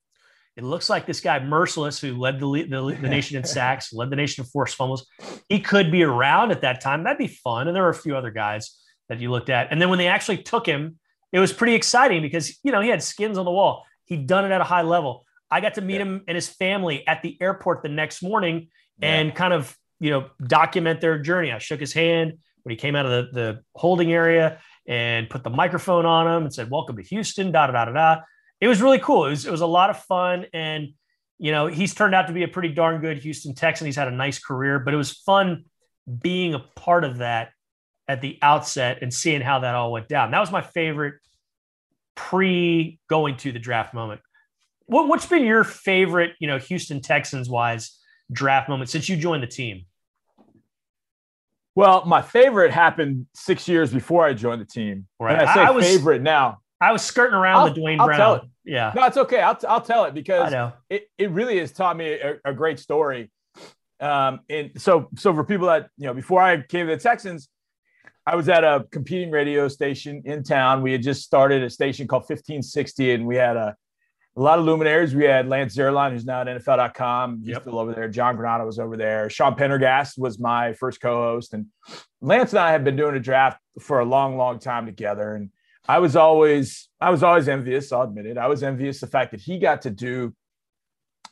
[0.57, 4.09] it looks like this guy Mercilus, who led the, the, the nation in sacks, led
[4.09, 5.07] the nation in forced fumbles,
[5.49, 7.03] he could be around at that time.
[7.03, 7.67] That'd be fun.
[7.67, 8.77] And there were a few other guys
[9.09, 9.71] that you looked at.
[9.71, 10.97] And then when they actually took him,
[11.31, 13.85] it was pretty exciting because, you know, he had skins on the wall.
[14.05, 15.25] He'd done it at a high level.
[15.49, 16.01] I got to meet yeah.
[16.03, 18.67] him and his family at the airport the next morning
[18.99, 19.15] yeah.
[19.15, 21.51] and kind of you know, document their journey.
[21.51, 22.33] I shook his hand
[22.63, 26.43] when he came out of the, the holding area and put the microphone on him
[26.43, 28.21] and said, Welcome to Houston, da da da da.
[28.59, 29.27] It was really cool.
[29.27, 30.47] It was, it was a lot of fun.
[30.53, 30.89] And,
[31.37, 33.85] you know, he's turned out to be a pretty darn good Houston Texan.
[33.85, 35.65] He's had a nice career, but it was fun
[36.19, 37.49] being a part of that
[38.07, 40.31] at the outset and seeing how that all went down.
[40.31, 41.15] That was my favorite
[42.15, 44.21] pre going to the draft moment.
[44.87, 47.99] What, what's been your favorite, you know, Houston Texans wise
[48.31, 49.85] draft moment since you joined the team?
[51.75, 55.07] Well, my favorite happened six years before I joined the team.
[55.19, 55.39] Right.
[55.39, 56.59] And I say I was, favorite now.
[56.81, 58.19] I was skirting around I'll, the Duane I'll Brown.
[58.19, 58.41] Tell it.
[58.65, 58.91] Yeah.
[58.95, 59.39] No, it's okay.
[59.39, 60.73] I'll, I'll tell it I because know.
[60.89, 63.31] it, it really has taught me a, a great story.
[63.99, 67.47] Um, and so, so for people that, you know, before I came to the Texans,
[68.25, 70.81] I was at a competing radio station in town.
[70.81, 73.75] We had just started a station called 1560 and we had a,
[74.41, 75.13] a lot of luminaries.
[75.13, 77.41] We had Lance Zierlein, who's now at NFL.com.
[77.41, 77.61] He's Yep.
[77.61, 78.09] still over there.
[78.09, 79.29] John Granato was over there.
[79.29, 81.53] Sean Pendergast was my first co-host.
[81.53, 81.67] And
[82.21, 85.35] Lance and I have been doing a draft for a long, long time together.
[85.35, 85.51] And
[85.87, 87.91] I was always, I was always envious.
[87.91, 88.39] I'll admit it.
[88.39, 90.33] I was envious the fact that he got to do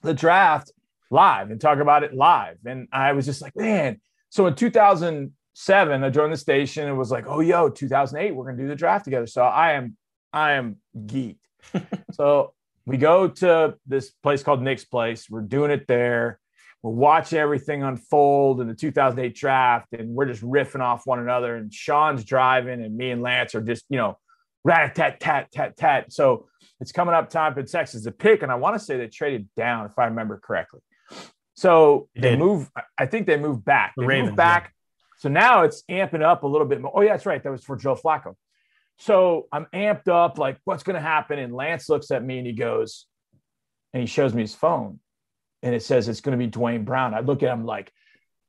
[0.03, 0.71] the draft
[1.09, 2.57] live and talk about it live.
[2.63, 3.99] And I was just like, man.
[4.29, 8.61] So in 2007, I joined the station and was like, oh, yo, 2008, we're gonna
[8.61, 9.25] do the draft together.
[9.25, 9.97] So I am,
[10.31, 11.37] I am geeked.
[12.11, 12.53] so
[12.89, 15.29] we go to this place called Nick's Place.
[15.29, 16.39] We're doing it there.
[16.81, 21.55] We're watching everything unfold in the 2008 draft, and we're just riffing off one another.
[21.55, 24.17] And Sean's driving, and me and Lance are just, you know,
[24.63, 26.11] rat tat tat tat tat.
[26.11, 26.47] So
[26.81, 29.49] it's coming up time for Texas to pick, and I want to say they traded
[29.55, 30.79] down, if I remember correctly.
[31.53, 32.71] So They move.
[32.97, 33.93] I think they moved back.
[33.97, 34.73] They Ravens, moved back.
[35.19, 36.91] So now it's amping up a little bit more.
[36.95, 37.43] Oh yeah, that's right.
[37.43, 38.33] That was for Joe Flacco.
[38.99, 41.39] So I'm amped up, like what's going to happen?
[41.39, 43.05] And Lance looks at me and he goes,
[43.93, 44.99] and he shows me his phone,
[45.63, 47.13] and it says it's going to be Duane Brown.
[47.13, 47.91] I look at him like,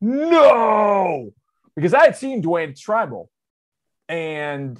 [0.00, 1.30] no,
[1.76, 3.30] because I had seen Duane Tribal,
[4.08, 4.78] and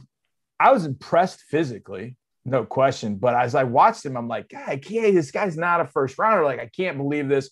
[0.59, 3.17] I was impressed physically, no question.
[3.17, 5.15] But as I watched him, I'm like, I can't.
[5.15, 6.45] This guy's not a first rounder.
[6.45, 7.51] Like I can't believe this.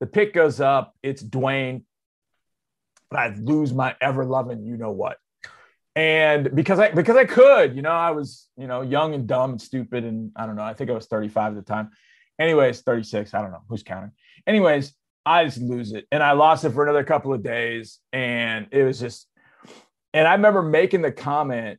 [0.00, 0.94] The pick goes up.
[1.02, 1.84] It's Duane.
[3.10, 5.18] But I lose my ever loving, you know what?
[5.96, 9.52] And because I because I could, you know, I was, you know, young and dumb
[9.52, 10.62] and stupid, and I don't know.
[10.62, 11.90] I think I was 35 at the time.
[12.38, 13.34] Anyways, 36.
[13.34, 14.12] I don't know who's counting.
[14.46, 14.94] Anyways,
[15.26, 18.84] I just lose it, and I lost it for another couple of days, and it
[18.84, 19.26] was just.
[20.12, 21.78] And I remember making the comment.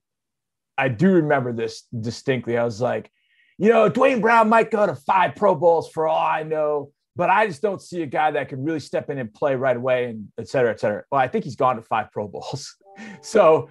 [0.78, 2.58] I do remember this distinctly.
[2.58, 3.12] I was like,
[3.58, 7.30] you know, Duane Brown might go to five Pro Bowls for all I know, but
[7.30, 10.06] I just don't see a guy that can really step in and play right away,
[10.06, 11.04] and et cetera, et cetera.
[11.12, 12.76] Well, I think he's gone to five Pro Bowls.
[13.22, 13.70] so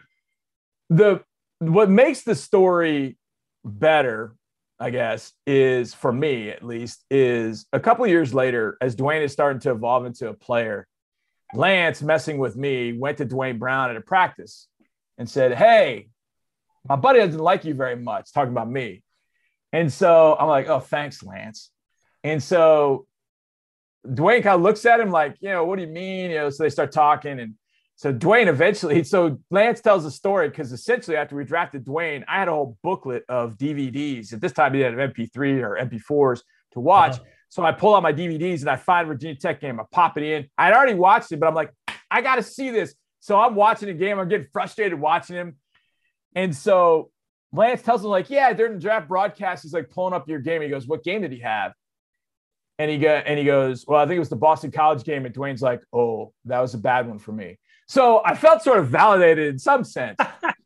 [0.90, 1.22] the
[1.60, 3.16] what makes the story
[3.64, 4.34] better,
[4.78, 9.32] I guess, is for me at least, is a couple years later, as Duane is
[9.32, 10.86] starting to evolve into a player,
[11.54, 14.68] Lance messing with me went to Duane Brown at a practice
[15.18, 16.08] and said, Hey,
[16.88, 19.02] my buddy doesn't like you very much, talking about me.
[19.72, 21.70] And so I'm like, Oh, thanks, Lance.
[22.22, 23.06] And so
[24.12, 26.30] Duane kind of looks at him like, you know, what do you mean?
[26.30, 27.38] You know, so they start talking.
[27.38, 27.54] And
[28.00, 32.38] so Duane eventually, so Lance tells a story because essentially after we drafted Duane, I
[32.38, 34.32] had a whole booklet of DVDs.
[34.32, 36.40] At this time, he had MP3 or MP4s
[36.72, 37.16] to watch.
[37.16, 37.24] Uh-huh.
[37.50, 39.78] So I pull out my DVDs and I find Virginia Tech game.
[39.78, 40.48] I pop it in.
[40.56, 41.74] I'd already watched it, but I'm like,
[42.10, 42.94] I got to see this.
[43.18, 44.18] So I'm watching the game.
[44.18, 45.56] I'm getting frustrated watching him.
[46.34, 47.10] And so
[47.52, 50.62] Lance tells him, like, yeah, during the draft broadcast, he's like pulling up your game.
[50.62, 51.74] He goes, What game did he have?
[52.78, 55.26] And he go, and he goes, Well, I think it was the Boston College game.
[55.26, 57.58] And Duane's like, Oh, that was a bad one for me.
[57.90, 60.16] So I felt sort of validated in some sense.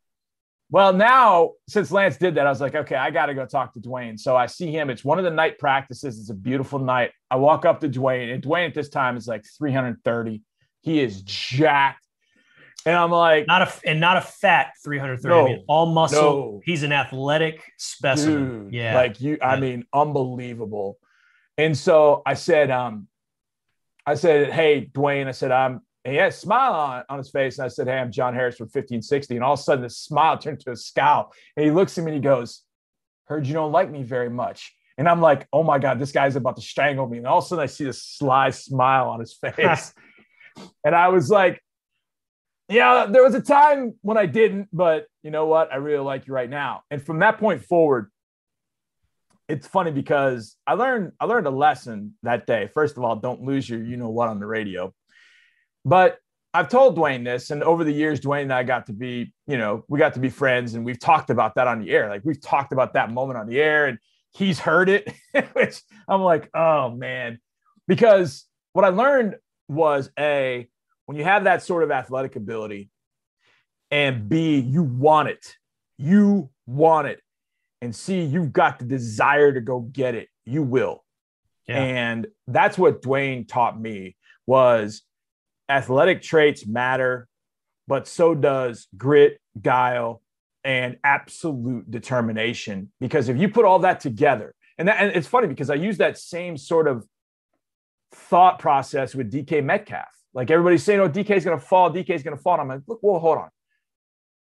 [0.71, 3.73] well, now since Lance did that, I was like, okay, I got to go talk
[3.73, 4.19] to Duane.
[4.19, 4.91] So I see him.
[4.91, 6.21] It's one of the night practices.
[6.21, 7.13] It's a beautiful night.
[7.31, 10.43] I walk up to Duane, and Duane at this time is like 330.
[10.83, 12.07] He is jacked.
[12.85, 15.35] And I'm like, Not a and not a fat 330.
[15.35, 16.21] I mean, all muscle.
[16.21, 16.61] no.
[16.63, 18.65] He's an athletic specimen.
[18.65, 18.97] dude, yeah.
[18.97, 20.99] like you, I mean, unbelievable.
[21.57, 23.09] And so I said, um,
[24.05, 27.31] I said, hey, Duane, I said, I'm, and he had a smile on, on his
[27.31, 27.59] face.
[27.59, 29.37] And I said, hey, I'm John Harris from 1560.
[29.37, 31.33] And all of a sudden, the smile turned to a scowl.
[31.57, 32.63] And he looks at me and he goes,
[33.27, 34.75] heard you don't like me very much.
[34.99, 37.19] And I'm like, oh my God, this guy's about to strangle me.
[37.19, 39.95] And all of a sudden, I see this sly smile on his face.
[40.85, 41.61] and I was like,
[42.69, 45.73] yeah, there was a time when I didn't, but you know what?
[45.73, 46.83] I really like you right now.
[46.91, 48.11] And from that point forward,
[49.49, 52.71] it's funny because I learned I learned a lesson that day.
[52.73, 54.95] First of all, don't lose your you know what on the radio.
[55.85, 56.19] But
[56.53, 59.59] I've told Duane this, and over the years, Duane and I got to be, you
[59.59, 62.09] know, we got to be friends, and we've talked about that on the air.
[62.09, 63.99] Like we've talked about that moment on the air, and
[64.33, 65.13] he's heard it,
[65.53, 67.41] which I'm like, oh man,
[67.89, 69.37] because what I learned
[69.69, 70.69] was a
[71.07, 72.89] when you have that sort of athletic ability,
[73.91, 75.57] and B, you want it,
[75.99, 77.21] you want it,
[77.81, 81.05] and C, you've got the desire to go get it, you will.
[81.67, 81.83] Yeah.
[81.83, 84.17] And that's what Duane taught me
[84.47, 85.03] was
[85.69, 87.29] athletic traits matter,
[87.87, 90.23] but so does grit, guile,
[90.65, 92.91] and absolute determination.
[93.01, 95.99] Because if you put all that together, and, that, and it's funny because I use
[95.99, 97.07] that same sort of
[98.13, 100.09] thought process with DK Metcalf.
[100.33, 102.55] Like everybody's saying, oh, DK is going to fall, DK is going to fall.
[102.55, 103.51] And I'm like, look, well, hold on.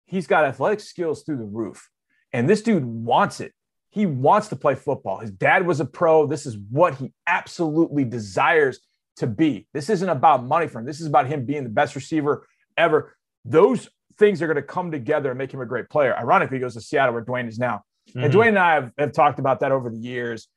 [0.04, 1.88] He's got athletic skills through the roof.
[2.32, 3.52] And this dude wants it.
[3.90, 5.18] he wants to play football.
[5.18, 6.26] His dad was a pro.
[6.26, 8.80] This is what he absolutely desires
[9.18, 9.66] to be.
[9.72, 10.84] This isn't about money for him.
[10.84, 13.16] This is about him being the best receiver ever.
[13.44, 16.16] Those things are going to come together and make him a great player.
[16.16, 17.82] Ironically, he goes to Seattle where Duane is now.
[18.10, 18.24] Mm-hmm.
[18.24, 20.48] And Duane and I have, have, talked about that over the years.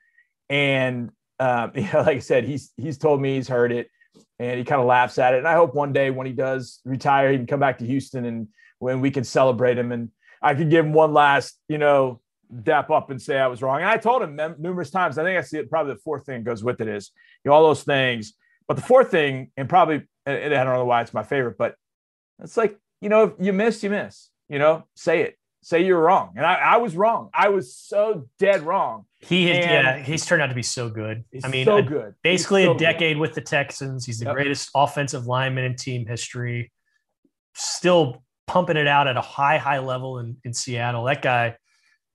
[0.49, 3.89] And um, you know, like I said, he's he's told me he's heard it
[4.39, 5.39] and he kind of laughs at it.
[5.39, 8.25] And I hope one day when he does retire, he can come back to Houston
[8.25, 8.47] and
[8.79, 10.09] when we can celebrate him and
[10.41, 12.19] I could give him one last, you know,
[12.63, 13.81] dap up and say I was wrong.
[13.81, 15.17] And I told him numerous times.
[15.17, 15.69] I think I see it.
[15.69, 17.11] Probably the fourth thing goes with it is
[17.43, 18.33] you know all those things.
[18.71, 21.75] But the fourth thing, and probably I don't know why it's my favorite, but
[22.41, 24.29] it's like you know, if you miss, you miss.
[24.47, 25.37] You know, say it.
[25.61, 26.35] Say you're wrong.
[26.37, 27.31] And I, I was wrong.
[27.33, 29.07] I was so dead wrong.
[29.19, 31.25] He has, yeah, he's turned out to be so good.
[31.43, 32.15] I mean, so good.
[32.23, 33.19] Basically, so a decade good.
[33.19, 34.05] with the Texans.
[34.05, 34.35] He's the yep.
[34.35, 36.71] greatest offensive lineman in team history.
[37.53, 41.03] Still pumping it out at a high, high level in, in Seattle.
[41.03, 41.57] That guy,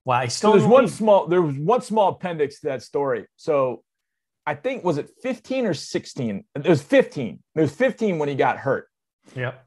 [0.05, 0.53] wow, he's still.
[0.53, 1.27] So there's one small.
[1.27, 3.27] There was one small appendix to that story.
[3.35, 3.83] So,
[4.47, 6.45] I think was it 15 or 16?
[6.55, 7.39] It was 15.
[7.53, 8.87] It was 15 when he got hurt.
[9.35, 9.61] Yep.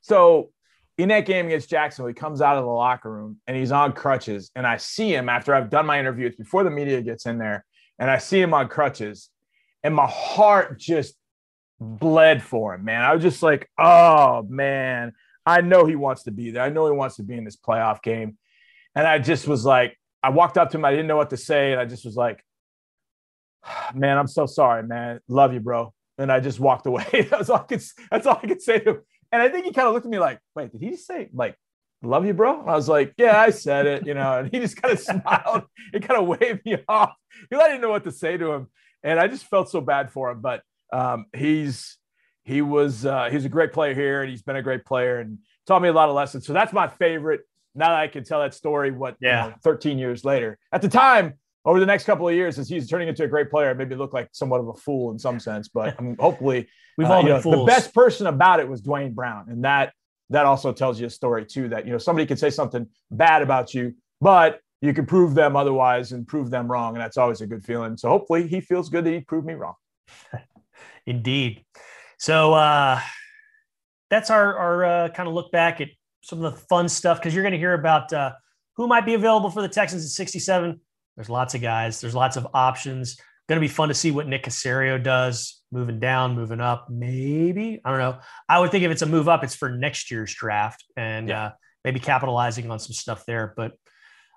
[0.00, 0.50] So
[0.98, 3.92] in that game against Jacksonville, he comes out of the locker room and he's on
[3.92, 4.50] crutches.
[4.56, 6.26] And I see him after I've done my interview.
[6.26, 7.64] It's before the media gets in there.
[7.96, 9.30] And I see him on crutches.
[9.84, 11.14] And my heart just
[11.80, 13.02] bled for him, man.
[13.02, 15.12] I was just like, oh, man,
[15.46, 16.64] I know he wants to be there.
[16.64, 18.36] I know he wants to be in this playoff game.
[18.96, 20.84] And I just was like, I walked up to him.
[20.84, 21.70] I didn't know what to say.
[21.70, 22.44] And I just was like,
[23.94, 25.20] man, I'm so sorry, man.
[25.28, 25.92] Love you, bro.
[26.18, 27.26] And I just walked away.
[27.30, 29.00] that's all I could, that's all I could say to him.
[29.30, 31.30] And I think he kind of looked at me like, wait, did he just say
[31.32, 31.56] like,
[32.02, 32.60] love you, bro?
[32.60, 35.00] And I was like, yeah, I said it, you know, and he just kind of
[35.00, 37.14] smiled and kind of waved me off
[37.48, 38.66] because I didn't know what to say to him.
[39.02, 40.40] And I just felt so bad for him.
[40.40, 41.96] But um, he's,
[42.44, 45.38] he was, uh, he's a great player here and he's been a great player and
[45.66, 46.46] taught me a lot of lessons.
[46.46, 47.40] So that's my favorite.
[47.74, 49.46] Now that I can tell that story, what, yeah.
[49.46, 50.58] You know, 13 years later.
[50.72, 53.50] At the time, over the next couple of years as he's turning into a great
[53.50, 55.68] player, maybe look like somewhat of a fool in some sense.
[55.68, 57.66] But I mean, hopefully, we've uh, all been know, fools.
[57.66, 59.92] The best person about it was Duane Brown, and that
[60.30, 61.68] that also tells you a story too.
[61.68, 65.56] That you know somebody could say something bad about you, but you can prove them
[65.56, 67.96] otherwise and prove them wrong, and that's always a good feeling.
[67.96, 69.74] So hopefully, he feels good that he proved me wrong.
[71.06, 71.64] Indeed.
[72.18, 73.00] So uh,
[74.10, 75.88] that's our our uh, kind of look back at
[76.22, 78.32] some of the fun stuff because you're going to hear about uh,
[78.76, 80.80] who might be available for the Texans at 67
[81.16, 82.00] there's lots of guys.
[82.00, 83.16] There's lots of options.
[83.48, 86.88] Going to be fun to see what Nick Caserio does, moving down, moving up.
[86.88, 88.18] Maybe I don't know.
[88.48, 91.44] I would think if it's a move up, it's for next year's draft and yeah.
[91.44, 91.50] uh,
[91.84, 93.52] maybe capitalizing on some stuff there.
[93.56, 93.72] But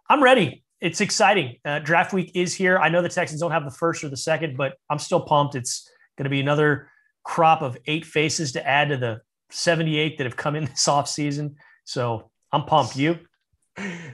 [0.09, 0.63] I'm ready.
[0.81, 1.57] It's exciting.
[1.63, 2.77] Uh, draft week is here.
[2.77, 5.55] I know the Texans don't have the first or the second, but I'm still pumped.
[5.55, 6.89] It's going to be another
[7.23, 11.55] crop of eight faces to add to the 78 that have come in this offseason.
[11.85, 12.95] So I'm pumped.
[12.95, 13.19] You?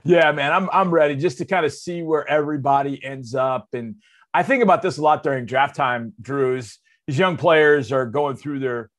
[0.04, 3.67] Yeah, man, I'm I'm ready just to kind of see where everybody ends up.
[3.74, 3.95] And
[4.34, 6.80] I think about this a lot during draft time, Drews.
[7.08, 8.89] These young players are going through their,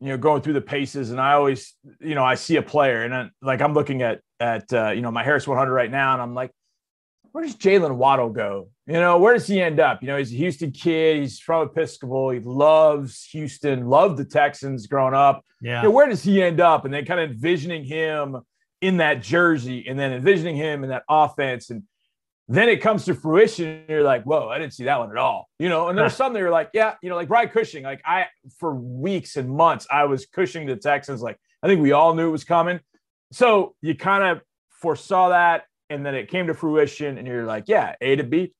[0.00, 1.10] you know, going through the paces.
[1.10, 4.20] And I always, you know, I see a player and I, like I'm looking at
[4.40, 6.50] at uh, you know my Harris 100 right now, and I'm like,
[7.32, 8.68] where does Jalen Waddle go?
[8.86, 10.02] You know, where does he end up?
[10.02, 11.20] You know, he's a Houston kid.
[11.20, 12.30] He's from Episcopal.
[12.30, 13.88] He loves Houston.
[13.88, 15.44] Loved the Texans growing up.
[15.60, 15.82] Yeah.
[15.82, 16.84] You know, where does he end up?
[16.84, 18.38] And then kind of envisioning him
[18.82, 21.70] in that jersey and then envisioning him in that offense.
[21.70, 21.84] And
[22.48, 25.16] then it comes to fruition and you're like, whoa, I didn't see that one at
[25.16, 25.48] all.
[25.58, 28.02] You know, and there's some that are like, yeah, you know, like Brian Cushing, like
[28.04, 28.26] I,
[28.58, 31.22] for weeks and months, I was Cushing the Texans.
[31.22, 32.80] Like, I think we all knew it was coming.
[33.30, 34.42] So you kind of
[34.80, 35.64] foresaw that.
[35.88, 38.52] And then it came to fruition and you're like, yeah, A to B.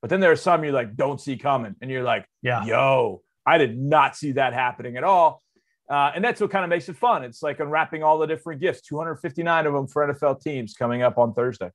[0.00, 1.76] But then there are some you like don't see coming.
[1.82, 5.42] And you're like, yeah, yo, I did not see that happening at all.
[5.90, 7.24] Uh, and that's what kind of makes it fun.
[7.24, 11.18] It's like unwrapping all the different gifts, 259 of them for NFL teams coming up
[11.18, 11.70] on Thursday.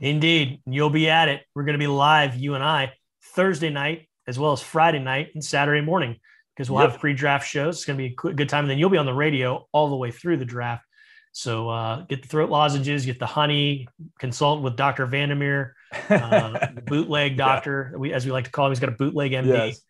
[0.00, 0.60] Indeed.
[0.66, 1.42] You'll be at it.
[1.54, 5.28] We're going to be live, you and I, Thursday night, as well as Friday night
[5.34, 6.16] and Saturday morning,
[6.56, 6.92] because we'll yep.
[6.92, 7.76] have pre draft shows.
[7.76, 8.64] It's going to be a good time.
[8.64, 10.84] And then you'll be on the radio all the way through the draft.
[11.32, 13.86] So uh, get the throat lozenges, get the honey,
[14.18, 15.06] consult with Dr.
[15.06, 15.76] Vandermeer,
[16.08, 17.98] uh, bootleg doctor, yeah.
[17.98, 18.72] we, as we like to call him.
[18.72, 19.46] He's got a bootleg MD.
[19.46, 19.80] Yes.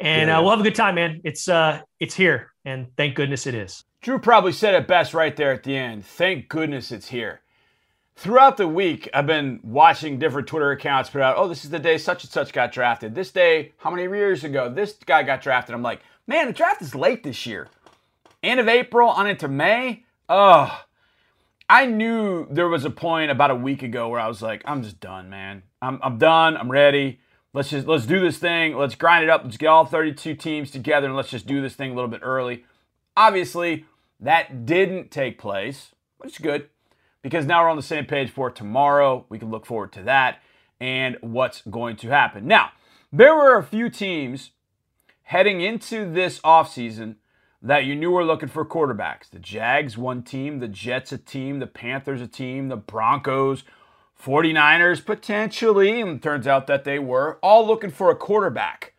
[0.00, 0.38] And yeah.
[0.38, 1.20] uh, we'll have a good time, man.
[1.24, 3.84] It's uh, it's here and thank goodness it is.
[4.00, 6.04] Drew probably said it best right there at the end.
[6.04, 7.40] Thank goodness it's here.
[8.14, 11.78] Throughout the week, I've been watching different Twitter accounts put out, oh, this is the
[11.78, 13.14] day such and such got drafted.
[13.14, 15.74] This day, how many years ago, this guy got drafted.
[15.74, 17.68] I'm like, man, the draft is late this year.
[18.42, 20.04] End of April on into May.
[20.28, 20.84] Oh,
[21.68, 24.82] I knew there was a point about a week ago where I was like, I'm
[24.82, 25.62] just done, man.
[25.80, 26.56] I'm, I'm done.
[26.56, 27.20] I'm ready.
[27.54, 28.76] Let's just let's do this thing.
[28.76, 29.42] Let's grind it up.
[29.44, 32.20] Let's get all 32 teams together and let's just do this thing a little bit
[32.22, 32.64] early.
[33.16, 33.84] Obviously,
[34.20, 36.68] that didn't take place, which is good.
[37.22, 39.24] because now we're on the same page for tomorrow.
[39.28, 40.40] We can look forward to that
[40.80, 42.46] and what's going to happen.
[42.46, 42.70] Now,
[43.12, 44.50] there were a few teams
[45.24, 47.16] heading into this offseason
[47.60, 49.28] that you knew were looking for quarterbacks.
[49.30, 53.64] The Jags, one team, the Jets, a team, the Panthers, a team, the Broncos,
[54.22, 58.94] 49ers, potentially, and turns out that they were, all looking for a quarterback.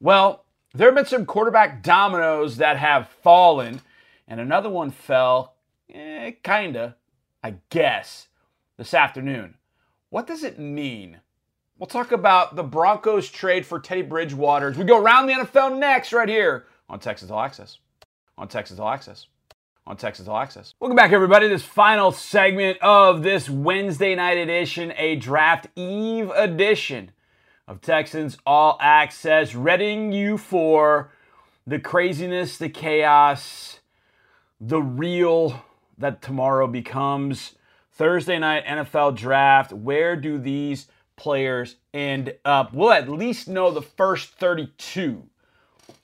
[0.00, 3.80] Well, there have been some quarterback dominoes that have fallen,
[4.28, 5.54] and another one fell,
[5.92, 6.96] eh, kinda,
[7.42, 8.28] I guess,
[8.76, 9.56] this afternoon.
[10.10, 11.20] What does it mean?
[11.78, 15.78] We'll talk about the Broncos trade for Teddy Bridgewater as we go around the NFL
[15.78, 17.78] next, right here on Texans All Access.
[18.38, 19.26] On Texans All Access.
[19.86, 20.74] On Texans All Access.
[20.78, 21.48] Welcome back, everybody.
[21.48, 27.10] This final segment of this Wednesday night edition, a draft eve edition
[27.66, 31.10] of Texans All Access, readying you for
[31.66, 33.80] the craziness, the chaos,
[34.60, 35.64] the real
[35.98, 37.56] that tomorrow becomes.
[37.92, 39.72] Thursday night NFL draft.
[39.72, 42.72] Where do these players end up?
[42.72, 45.22] We'll at least know the first 32,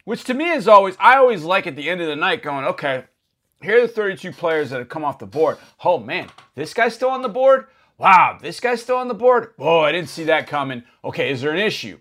[0.04, 2.64] which to me is always, I always like at the end of the night going,
[2.64, 3.04] okay,
[3.62, 5.58] here are the 32 players that have come off the board.
[5.84, 7.66] Oh man, this guy's still on the board?
[7.98, 9.54] Wow, this guy's still on the board?
[9.58, 10.82] Oh, I didn't see that coming.
[11.04, 11.98] Okay, is there an issue?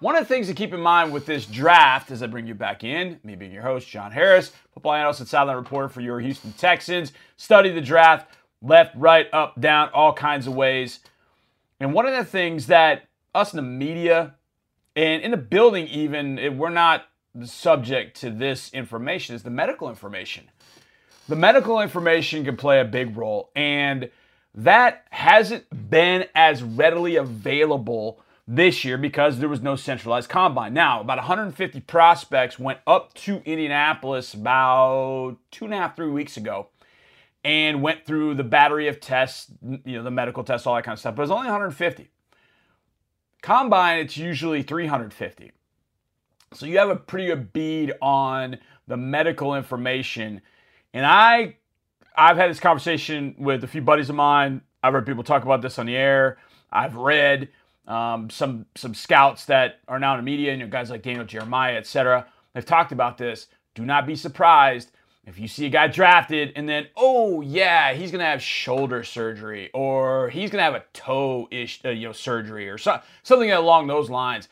[0.00, 2.54] One of the things to keep in mind with this draft as I bring you
[2.54, 6.18] back in, me being your host, John Harris, football analyst and sideline reporter for your
[6.18, 8.28] Houston Texans, study the draft
[8.60, 11.00] left, right, up, down, all kinds of ways.
[11.78, 14.34] And one of the things that us in the media
[14.96, 17.04] and in the building, even, eh, we're not
[17.44, 20.50] subject to this information, is the medical information.
[21.28, 23.50] The medical information can play a big role.
[23.54, 24.10] And
[24.54, 30.74] that hasn't been as readily available this year because there was no centralized combine.
[30.74, 36.36] Now, about 150 prospects went up to Indianapolis about two and a half, three weeks
[36.36, 36.68] ago
[37.44, 40.94] and went through the battery of tests, you know, the medical tests, all that kind
[40.94, 41.16] of stuff.
[41.16, 42.10] But it was only 150.
[43.42, 45.50] Combine, it's usually 350.
[46.52, 50.42] So you have a pretty good bead on the medical information.
[50.94, 51.56] And I
[52.16, 54.60] I've had this conversation with a few buddies of mine.
[54.82, 56.38] I've heard people talk about this on the air.
[56.70, 57.48] I've read
[57.86, 61.02] um, some some scouts that are now in the media, and you know, guys like
[61.02, 62.26] Daniel Jeremiah, etc.
[62.54, 63.48] They've talked about this.
[63.74, 64.90] Do not be surprised
[65.24, 69.70] if you see a guy drafted and then, oh yeah, he's gonna have shoulder surgery,
[69.72, 73.86] or he's gonna have a toe ish, uh, you know, surgery, or so, something along
[73.86, 74.48] those lines.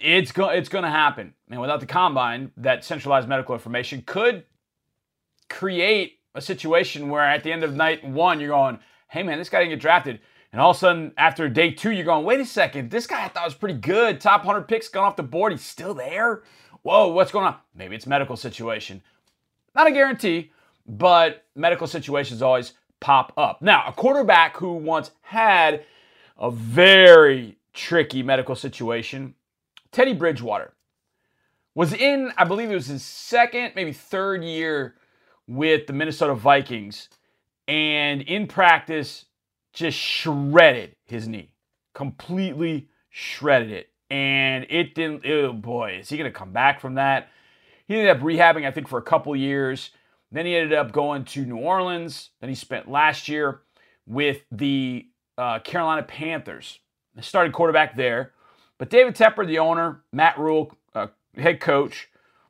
[0.00, 4.44] It's go- it's gonna happen, and without the combine, that centralized medical information could
[5.48, 8.78] create a situation where at the end of night one, you're going,
[9.08, 10.20] hey man, this guy didn't get drafted.
[10.52, 13.24] And all of a sudden, after day two, you're going, wait a second, this guy
[13.24, 14.20] I thought was pretty good.
[14.20, 15.52] Top 100 picks gone off the board.
[15.52, 16.42] He's still there.
[16.82, 17.56] Whoa, what's going on?
[17.74, 19.02] Maybe it's medical situation.
[19.74, 20.52] Not a guarantee,
[20.86, 23.60] but medical situations always pop up.
[23.60, 25.84] Now, a quarterback who once had
[26.38, 29.34] a very tricky medical situation,
[29.90, 30.72] Teddy Bridgewater,
[31.74, 34.94] was in, I believe it was his second, maybe third year
[35.46, 37.08] with the Minnesota Vikings,
[37.68, 39.26] and in practice,
[39.72, 41.50] just shredded his knee,
[41.94, 43.90] completely shredded it.
[44.08, 47.28] And it didn't, oh boy, is he going to come back from that?
[47.86, 49.90] He ended up rehabbing, I think, for a couple years.
[50.32, 52.30] Then he ended up going to New Orleans.
[52.40, 53.62] Then he spent last year
[54.06, 55.06] with the
[55.38, 56.78] uh, Carolina Panthers.
[57.14, 58.32] He started quarterback there.
[58.78, 62.08] But David Tepper, the owner, Matt Rhule, uh, head coach,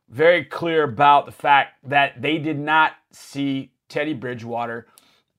[0.09, 4.86] very clear about the fact that they did not see Teddy Bridgewater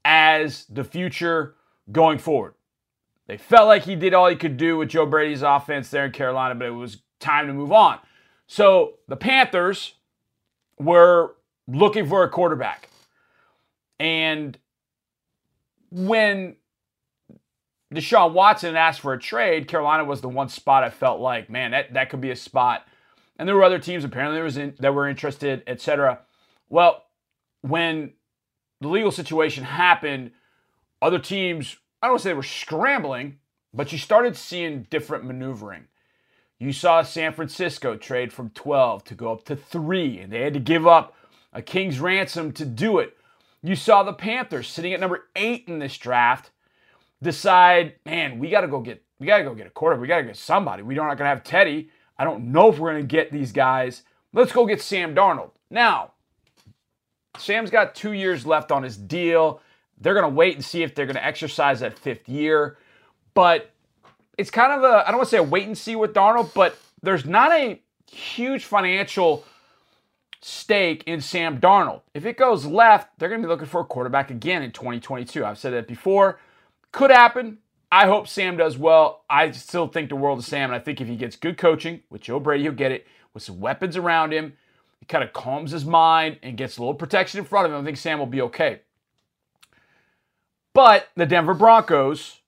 [0.04, 1.56] as the future
[1.92, 2.54] going forward.
[3.28, 6.12] They felt like he did all he could do with Joe Brady's offense there in
[6.12, 8.00] Carolina, but it was time to move on.
[8.48, 9.96] So the Panthers
[10.80, 11.36] were
[11.68, 12.90] looking for a quarterback.
[14.00, 14.58] And
[15.92, 16.56] when
[17.94, 21.72] Deshaun Watson asked for a trade, Carolina was the one spot I felt like, man,
[21.72, 22.88] that, that could be a spot
[23.38, 26.20] and there were other teams apparently was in, that were interested, etc.
[26.70, 27.06] Well,
[27.62, 28.14] when
[28.82, 30.32] the legal situation happened,
[31.02, 33.40] other teams, I don't want to say they were scrambling,
[33.74, 35.86] but you started seeing different maneuvering.
[36.60, 40.54] You saw San Francisco trade from 12 to go up to 3, and they had
[40.56, 41.16] to give up
[41.54, 43.16] a king's ransom to do it.
[43.62, 46.52] You saw the Panthers sitting at number 8 in this draft
[47.22, 50.02] decide, man, we got to go get we got to go get a quarterback.
[50.02, 50.84] We got to get somebody.
[50.84, 51.90] We're not going to have Teddy.
[52.20, 54.04] I don't know if we're going to get these guys.
[54.34, 55.52] Let's go get Sam Darnold.
[55.70, 56.14] Now,
[57.38, 59.62] Sam's got two years left on his deal.
[60.00, 62.78] They're going to wait and see if they're going to exercise that fifth year.
[63.34, 63.72] But
[64.38, 66.54] it's kind of a, I don't want to say a wait and see with Darnold,
[66.54, 69.46] but there's not a huge financial
[70.42, 72.02] stake in Sam Darnold.
[72.14, 75.46] If it goes left, they're going to be looking for a quarterback again in 2022.
[75.46, 76.40] I've said that before.
[76.92, 77.60] Could happen.
[77.92, 79.24] I hope Sam does well.
[79.30, 82.02] I still think the world of Sam, and I think if he gets good coaching
[82.10, 84.54] with Joe Brady, he'll get it with some weapons around him.
[85.00, 87.82] He kind of calms his mind and gets a little protection in front of him.
[87.82, 88.82] I think Sam will be okay.
[90.74, 92.40] But the Denver Broncos,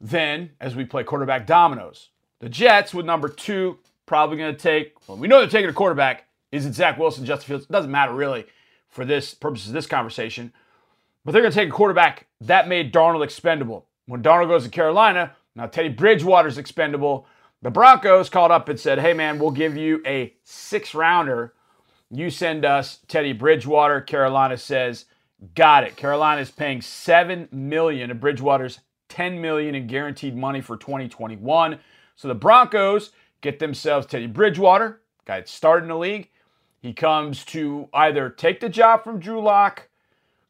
[0.00, 2.08] then, as we play quarterback dominoes,
[2.40, 5.74] the Jets with number two, probably going to take, well, we know they're taking a
[5.74, 6.26] quarterback.
[6.50, 7.64] Is it Zach Wilson, Justin Fields?
[7.64, 8.46] It doesn't matter really
[8.88, 10.52] for this purposes of this conversation.
[11.24, 13.86] But they're going to take a quarterback that made Darnold expendable.
[14.06, 17.26] When Darnold goes to Carolina, now Teddy Bridgewater's expendable.
[17.62, 21.54] The Broncos called up and said, hey, man, we'll give you a six rounder.
[22.10, 24.00] You send us Teddy Bridgewater.
[24.00, 25.06] Carolina says,
[25.54, 25.96] got it.
[25.96, 31.78] Carolina is paying 7 million of Bridgewater's 10 million in guaranteed money for 2021.
[32.16, 36.28] So the Broncos get themselves Teddy Bridgewater, guy that started in the league.
[36.80, 39.88] He comes to either take the job from Drew Lock,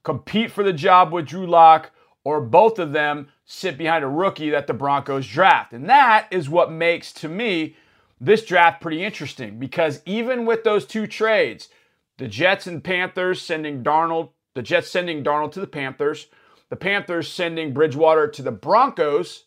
[0.02, 1.92] compete for the job with Drew Lock,
[2.25, 5.72] or both of them sit behind a rookie that the Broncos draft.
[5.72, 7.77] And that is what makes, to me,
[8.20, 11.68] this draft pretty interesting because even with those two trades,
[12.16, 16.29] the Jets and Panthers sending Darnold, the Jets sending Darnold to the Panthers,
[16.70, 19.45] the Panthers sending Bridgewater to the Broncos,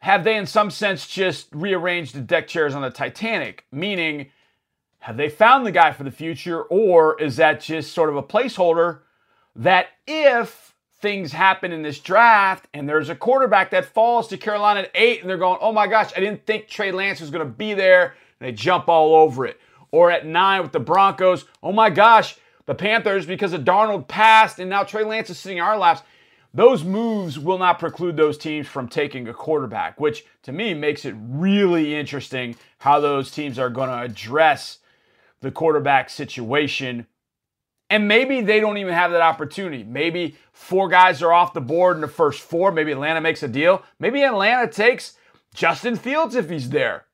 [0.00, 3.64] have they in some sense just rearranged the deck chairs on the Titanic?
[3.72, 4.30] Meaning,
[4.98, 8.22] have they found the guy for the future, or is that just sort of a
[8.22, 9.00] placeholder
[9.56, 10.61] that if
[11.02, 15.20] things happen in this draft and there's a quarterback that falls to Carolina at eight
[15.20, 17.74] and they're going, oh my gosh, I didn't think Trey Lance was going to be
[17.74, 19.60] there, and they jump all over it.
[19.90, 24.58] Or at nine with the Broncos, oh my gosh, the Panthers, because of Darnold passed
[24.58, 26.02] and now Trey Lance is sitting in our laps.
[26.54, 31.04] Those moves will not preclude those teams from taking a quarterback, which to me makes
[31.04, 34.78] it really interesting how those teams are going to address
[35.40, 37.06] the quarterback situation
[37.92, 39.84] and maybe they don't even have that opportunity.
[39.84, 42.72] Maybe four guys are off the board in the first four.
[42.72, 43.82] Maybe Atlanta makes a deal.
[43.98, 45.18] Maybe Atlanta takes
[45.52, 47.04] Justin Fields if he's there.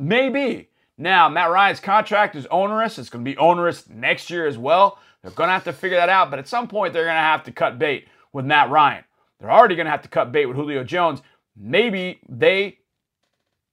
[0.00, 0.70] Maybe.
[0.98, 2.98] Now, Matt Ryan's contract is onerous.
[2.98, 4.98] It's going to be onerous next year as well.
[5.22, 7.20] They're going to have to figure that out, but at some point, they're going to
[7.20, 9.04] have to cut bait with Matt Ryan.
[9.38, 11.22] They're already going to have to cut bait with Julio Jones.
[11.56, 12.78] Maybe they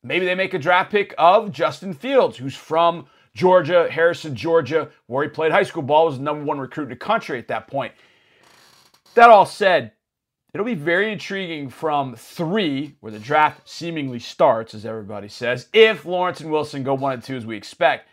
[0.04, 5.24] maybe they make a draft pick of Justin Fields, who's from Georgia, Harrison, Georgia, where
[5.24, 7.68] he played high school ball, was the number one recruit in the country at that
[7.68, 7.94] point.
[9.16, 9.94] That all said,
[10.54, 16.06] it'll be very intriguing from three, where the draft seemingly starts, as everybody says, if
[16.06, 18.08] Lawrence and Wilson go one and two as we expect.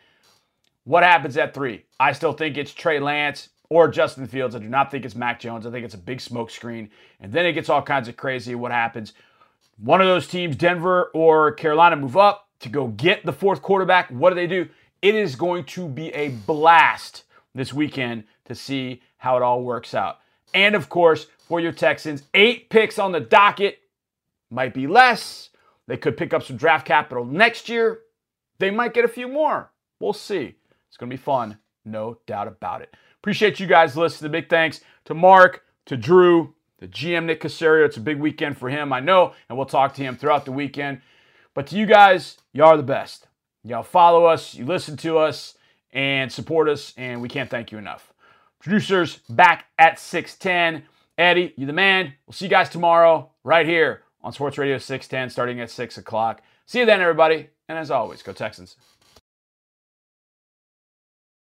[0.85, 1.85] What happens at three?
[1.99, 4.55] I still think it's Trey Lance or Justin Fields.
[4.55, 5.67] I do not think it's Mac Jones.
[5.67, 6.91] I think it's a big smoke screen.
[7.21, 8.55] And then it gets all kinds of crazy.
[8.55, 9.13] What happens?
[9.77, 14.11] One of those teams, Denver or Carolina, move up to go get the fourth quarterback.
[14.11, 14.69] What do they do?
[15.03, 17.25] It is going to be a blast
[17.55, 20.19] this weekend to see how it all works out.
[20.53, 23.79] And of course, for your Texans, eight picks on the docket
[24.51, 25.51] might be less.
[25.87, 28.01] They could pick up some draft capital next year.
[28.59, 29.71] They might get a few more.
[30.01, 30.55] We'll see.
[30.89, 32.95] It's going to be fun, no doubt about it.
[33.19, 34.33] Appreciate you guys listening.
[34.33, 37.87] Big thanks to Mark, to Drew, the GM Nick Caserio.
[37.87, 40.53] It's a big weekend for him, I know, and we'll talk to him throughout the
[40.53, 41.01] weekend.
[41.55, 43.27] But to you guys, you are the best.
[43.65, 45.55] Y'all follow us, you listen to us,
[45.93, 48.13] and support us, and we can't thank you enough.
[48.59, 50.85] Producers back at 610.
[51.19, 52.15] Eddie, you the man.
[52.27, 56.43] We'll see you guys tomorrow right here on Sports Radio 610 starting at 6 o'clock.
[56.67, 57.49] See you then, everybody.
[57.69, 58.77] And as always, go Texans.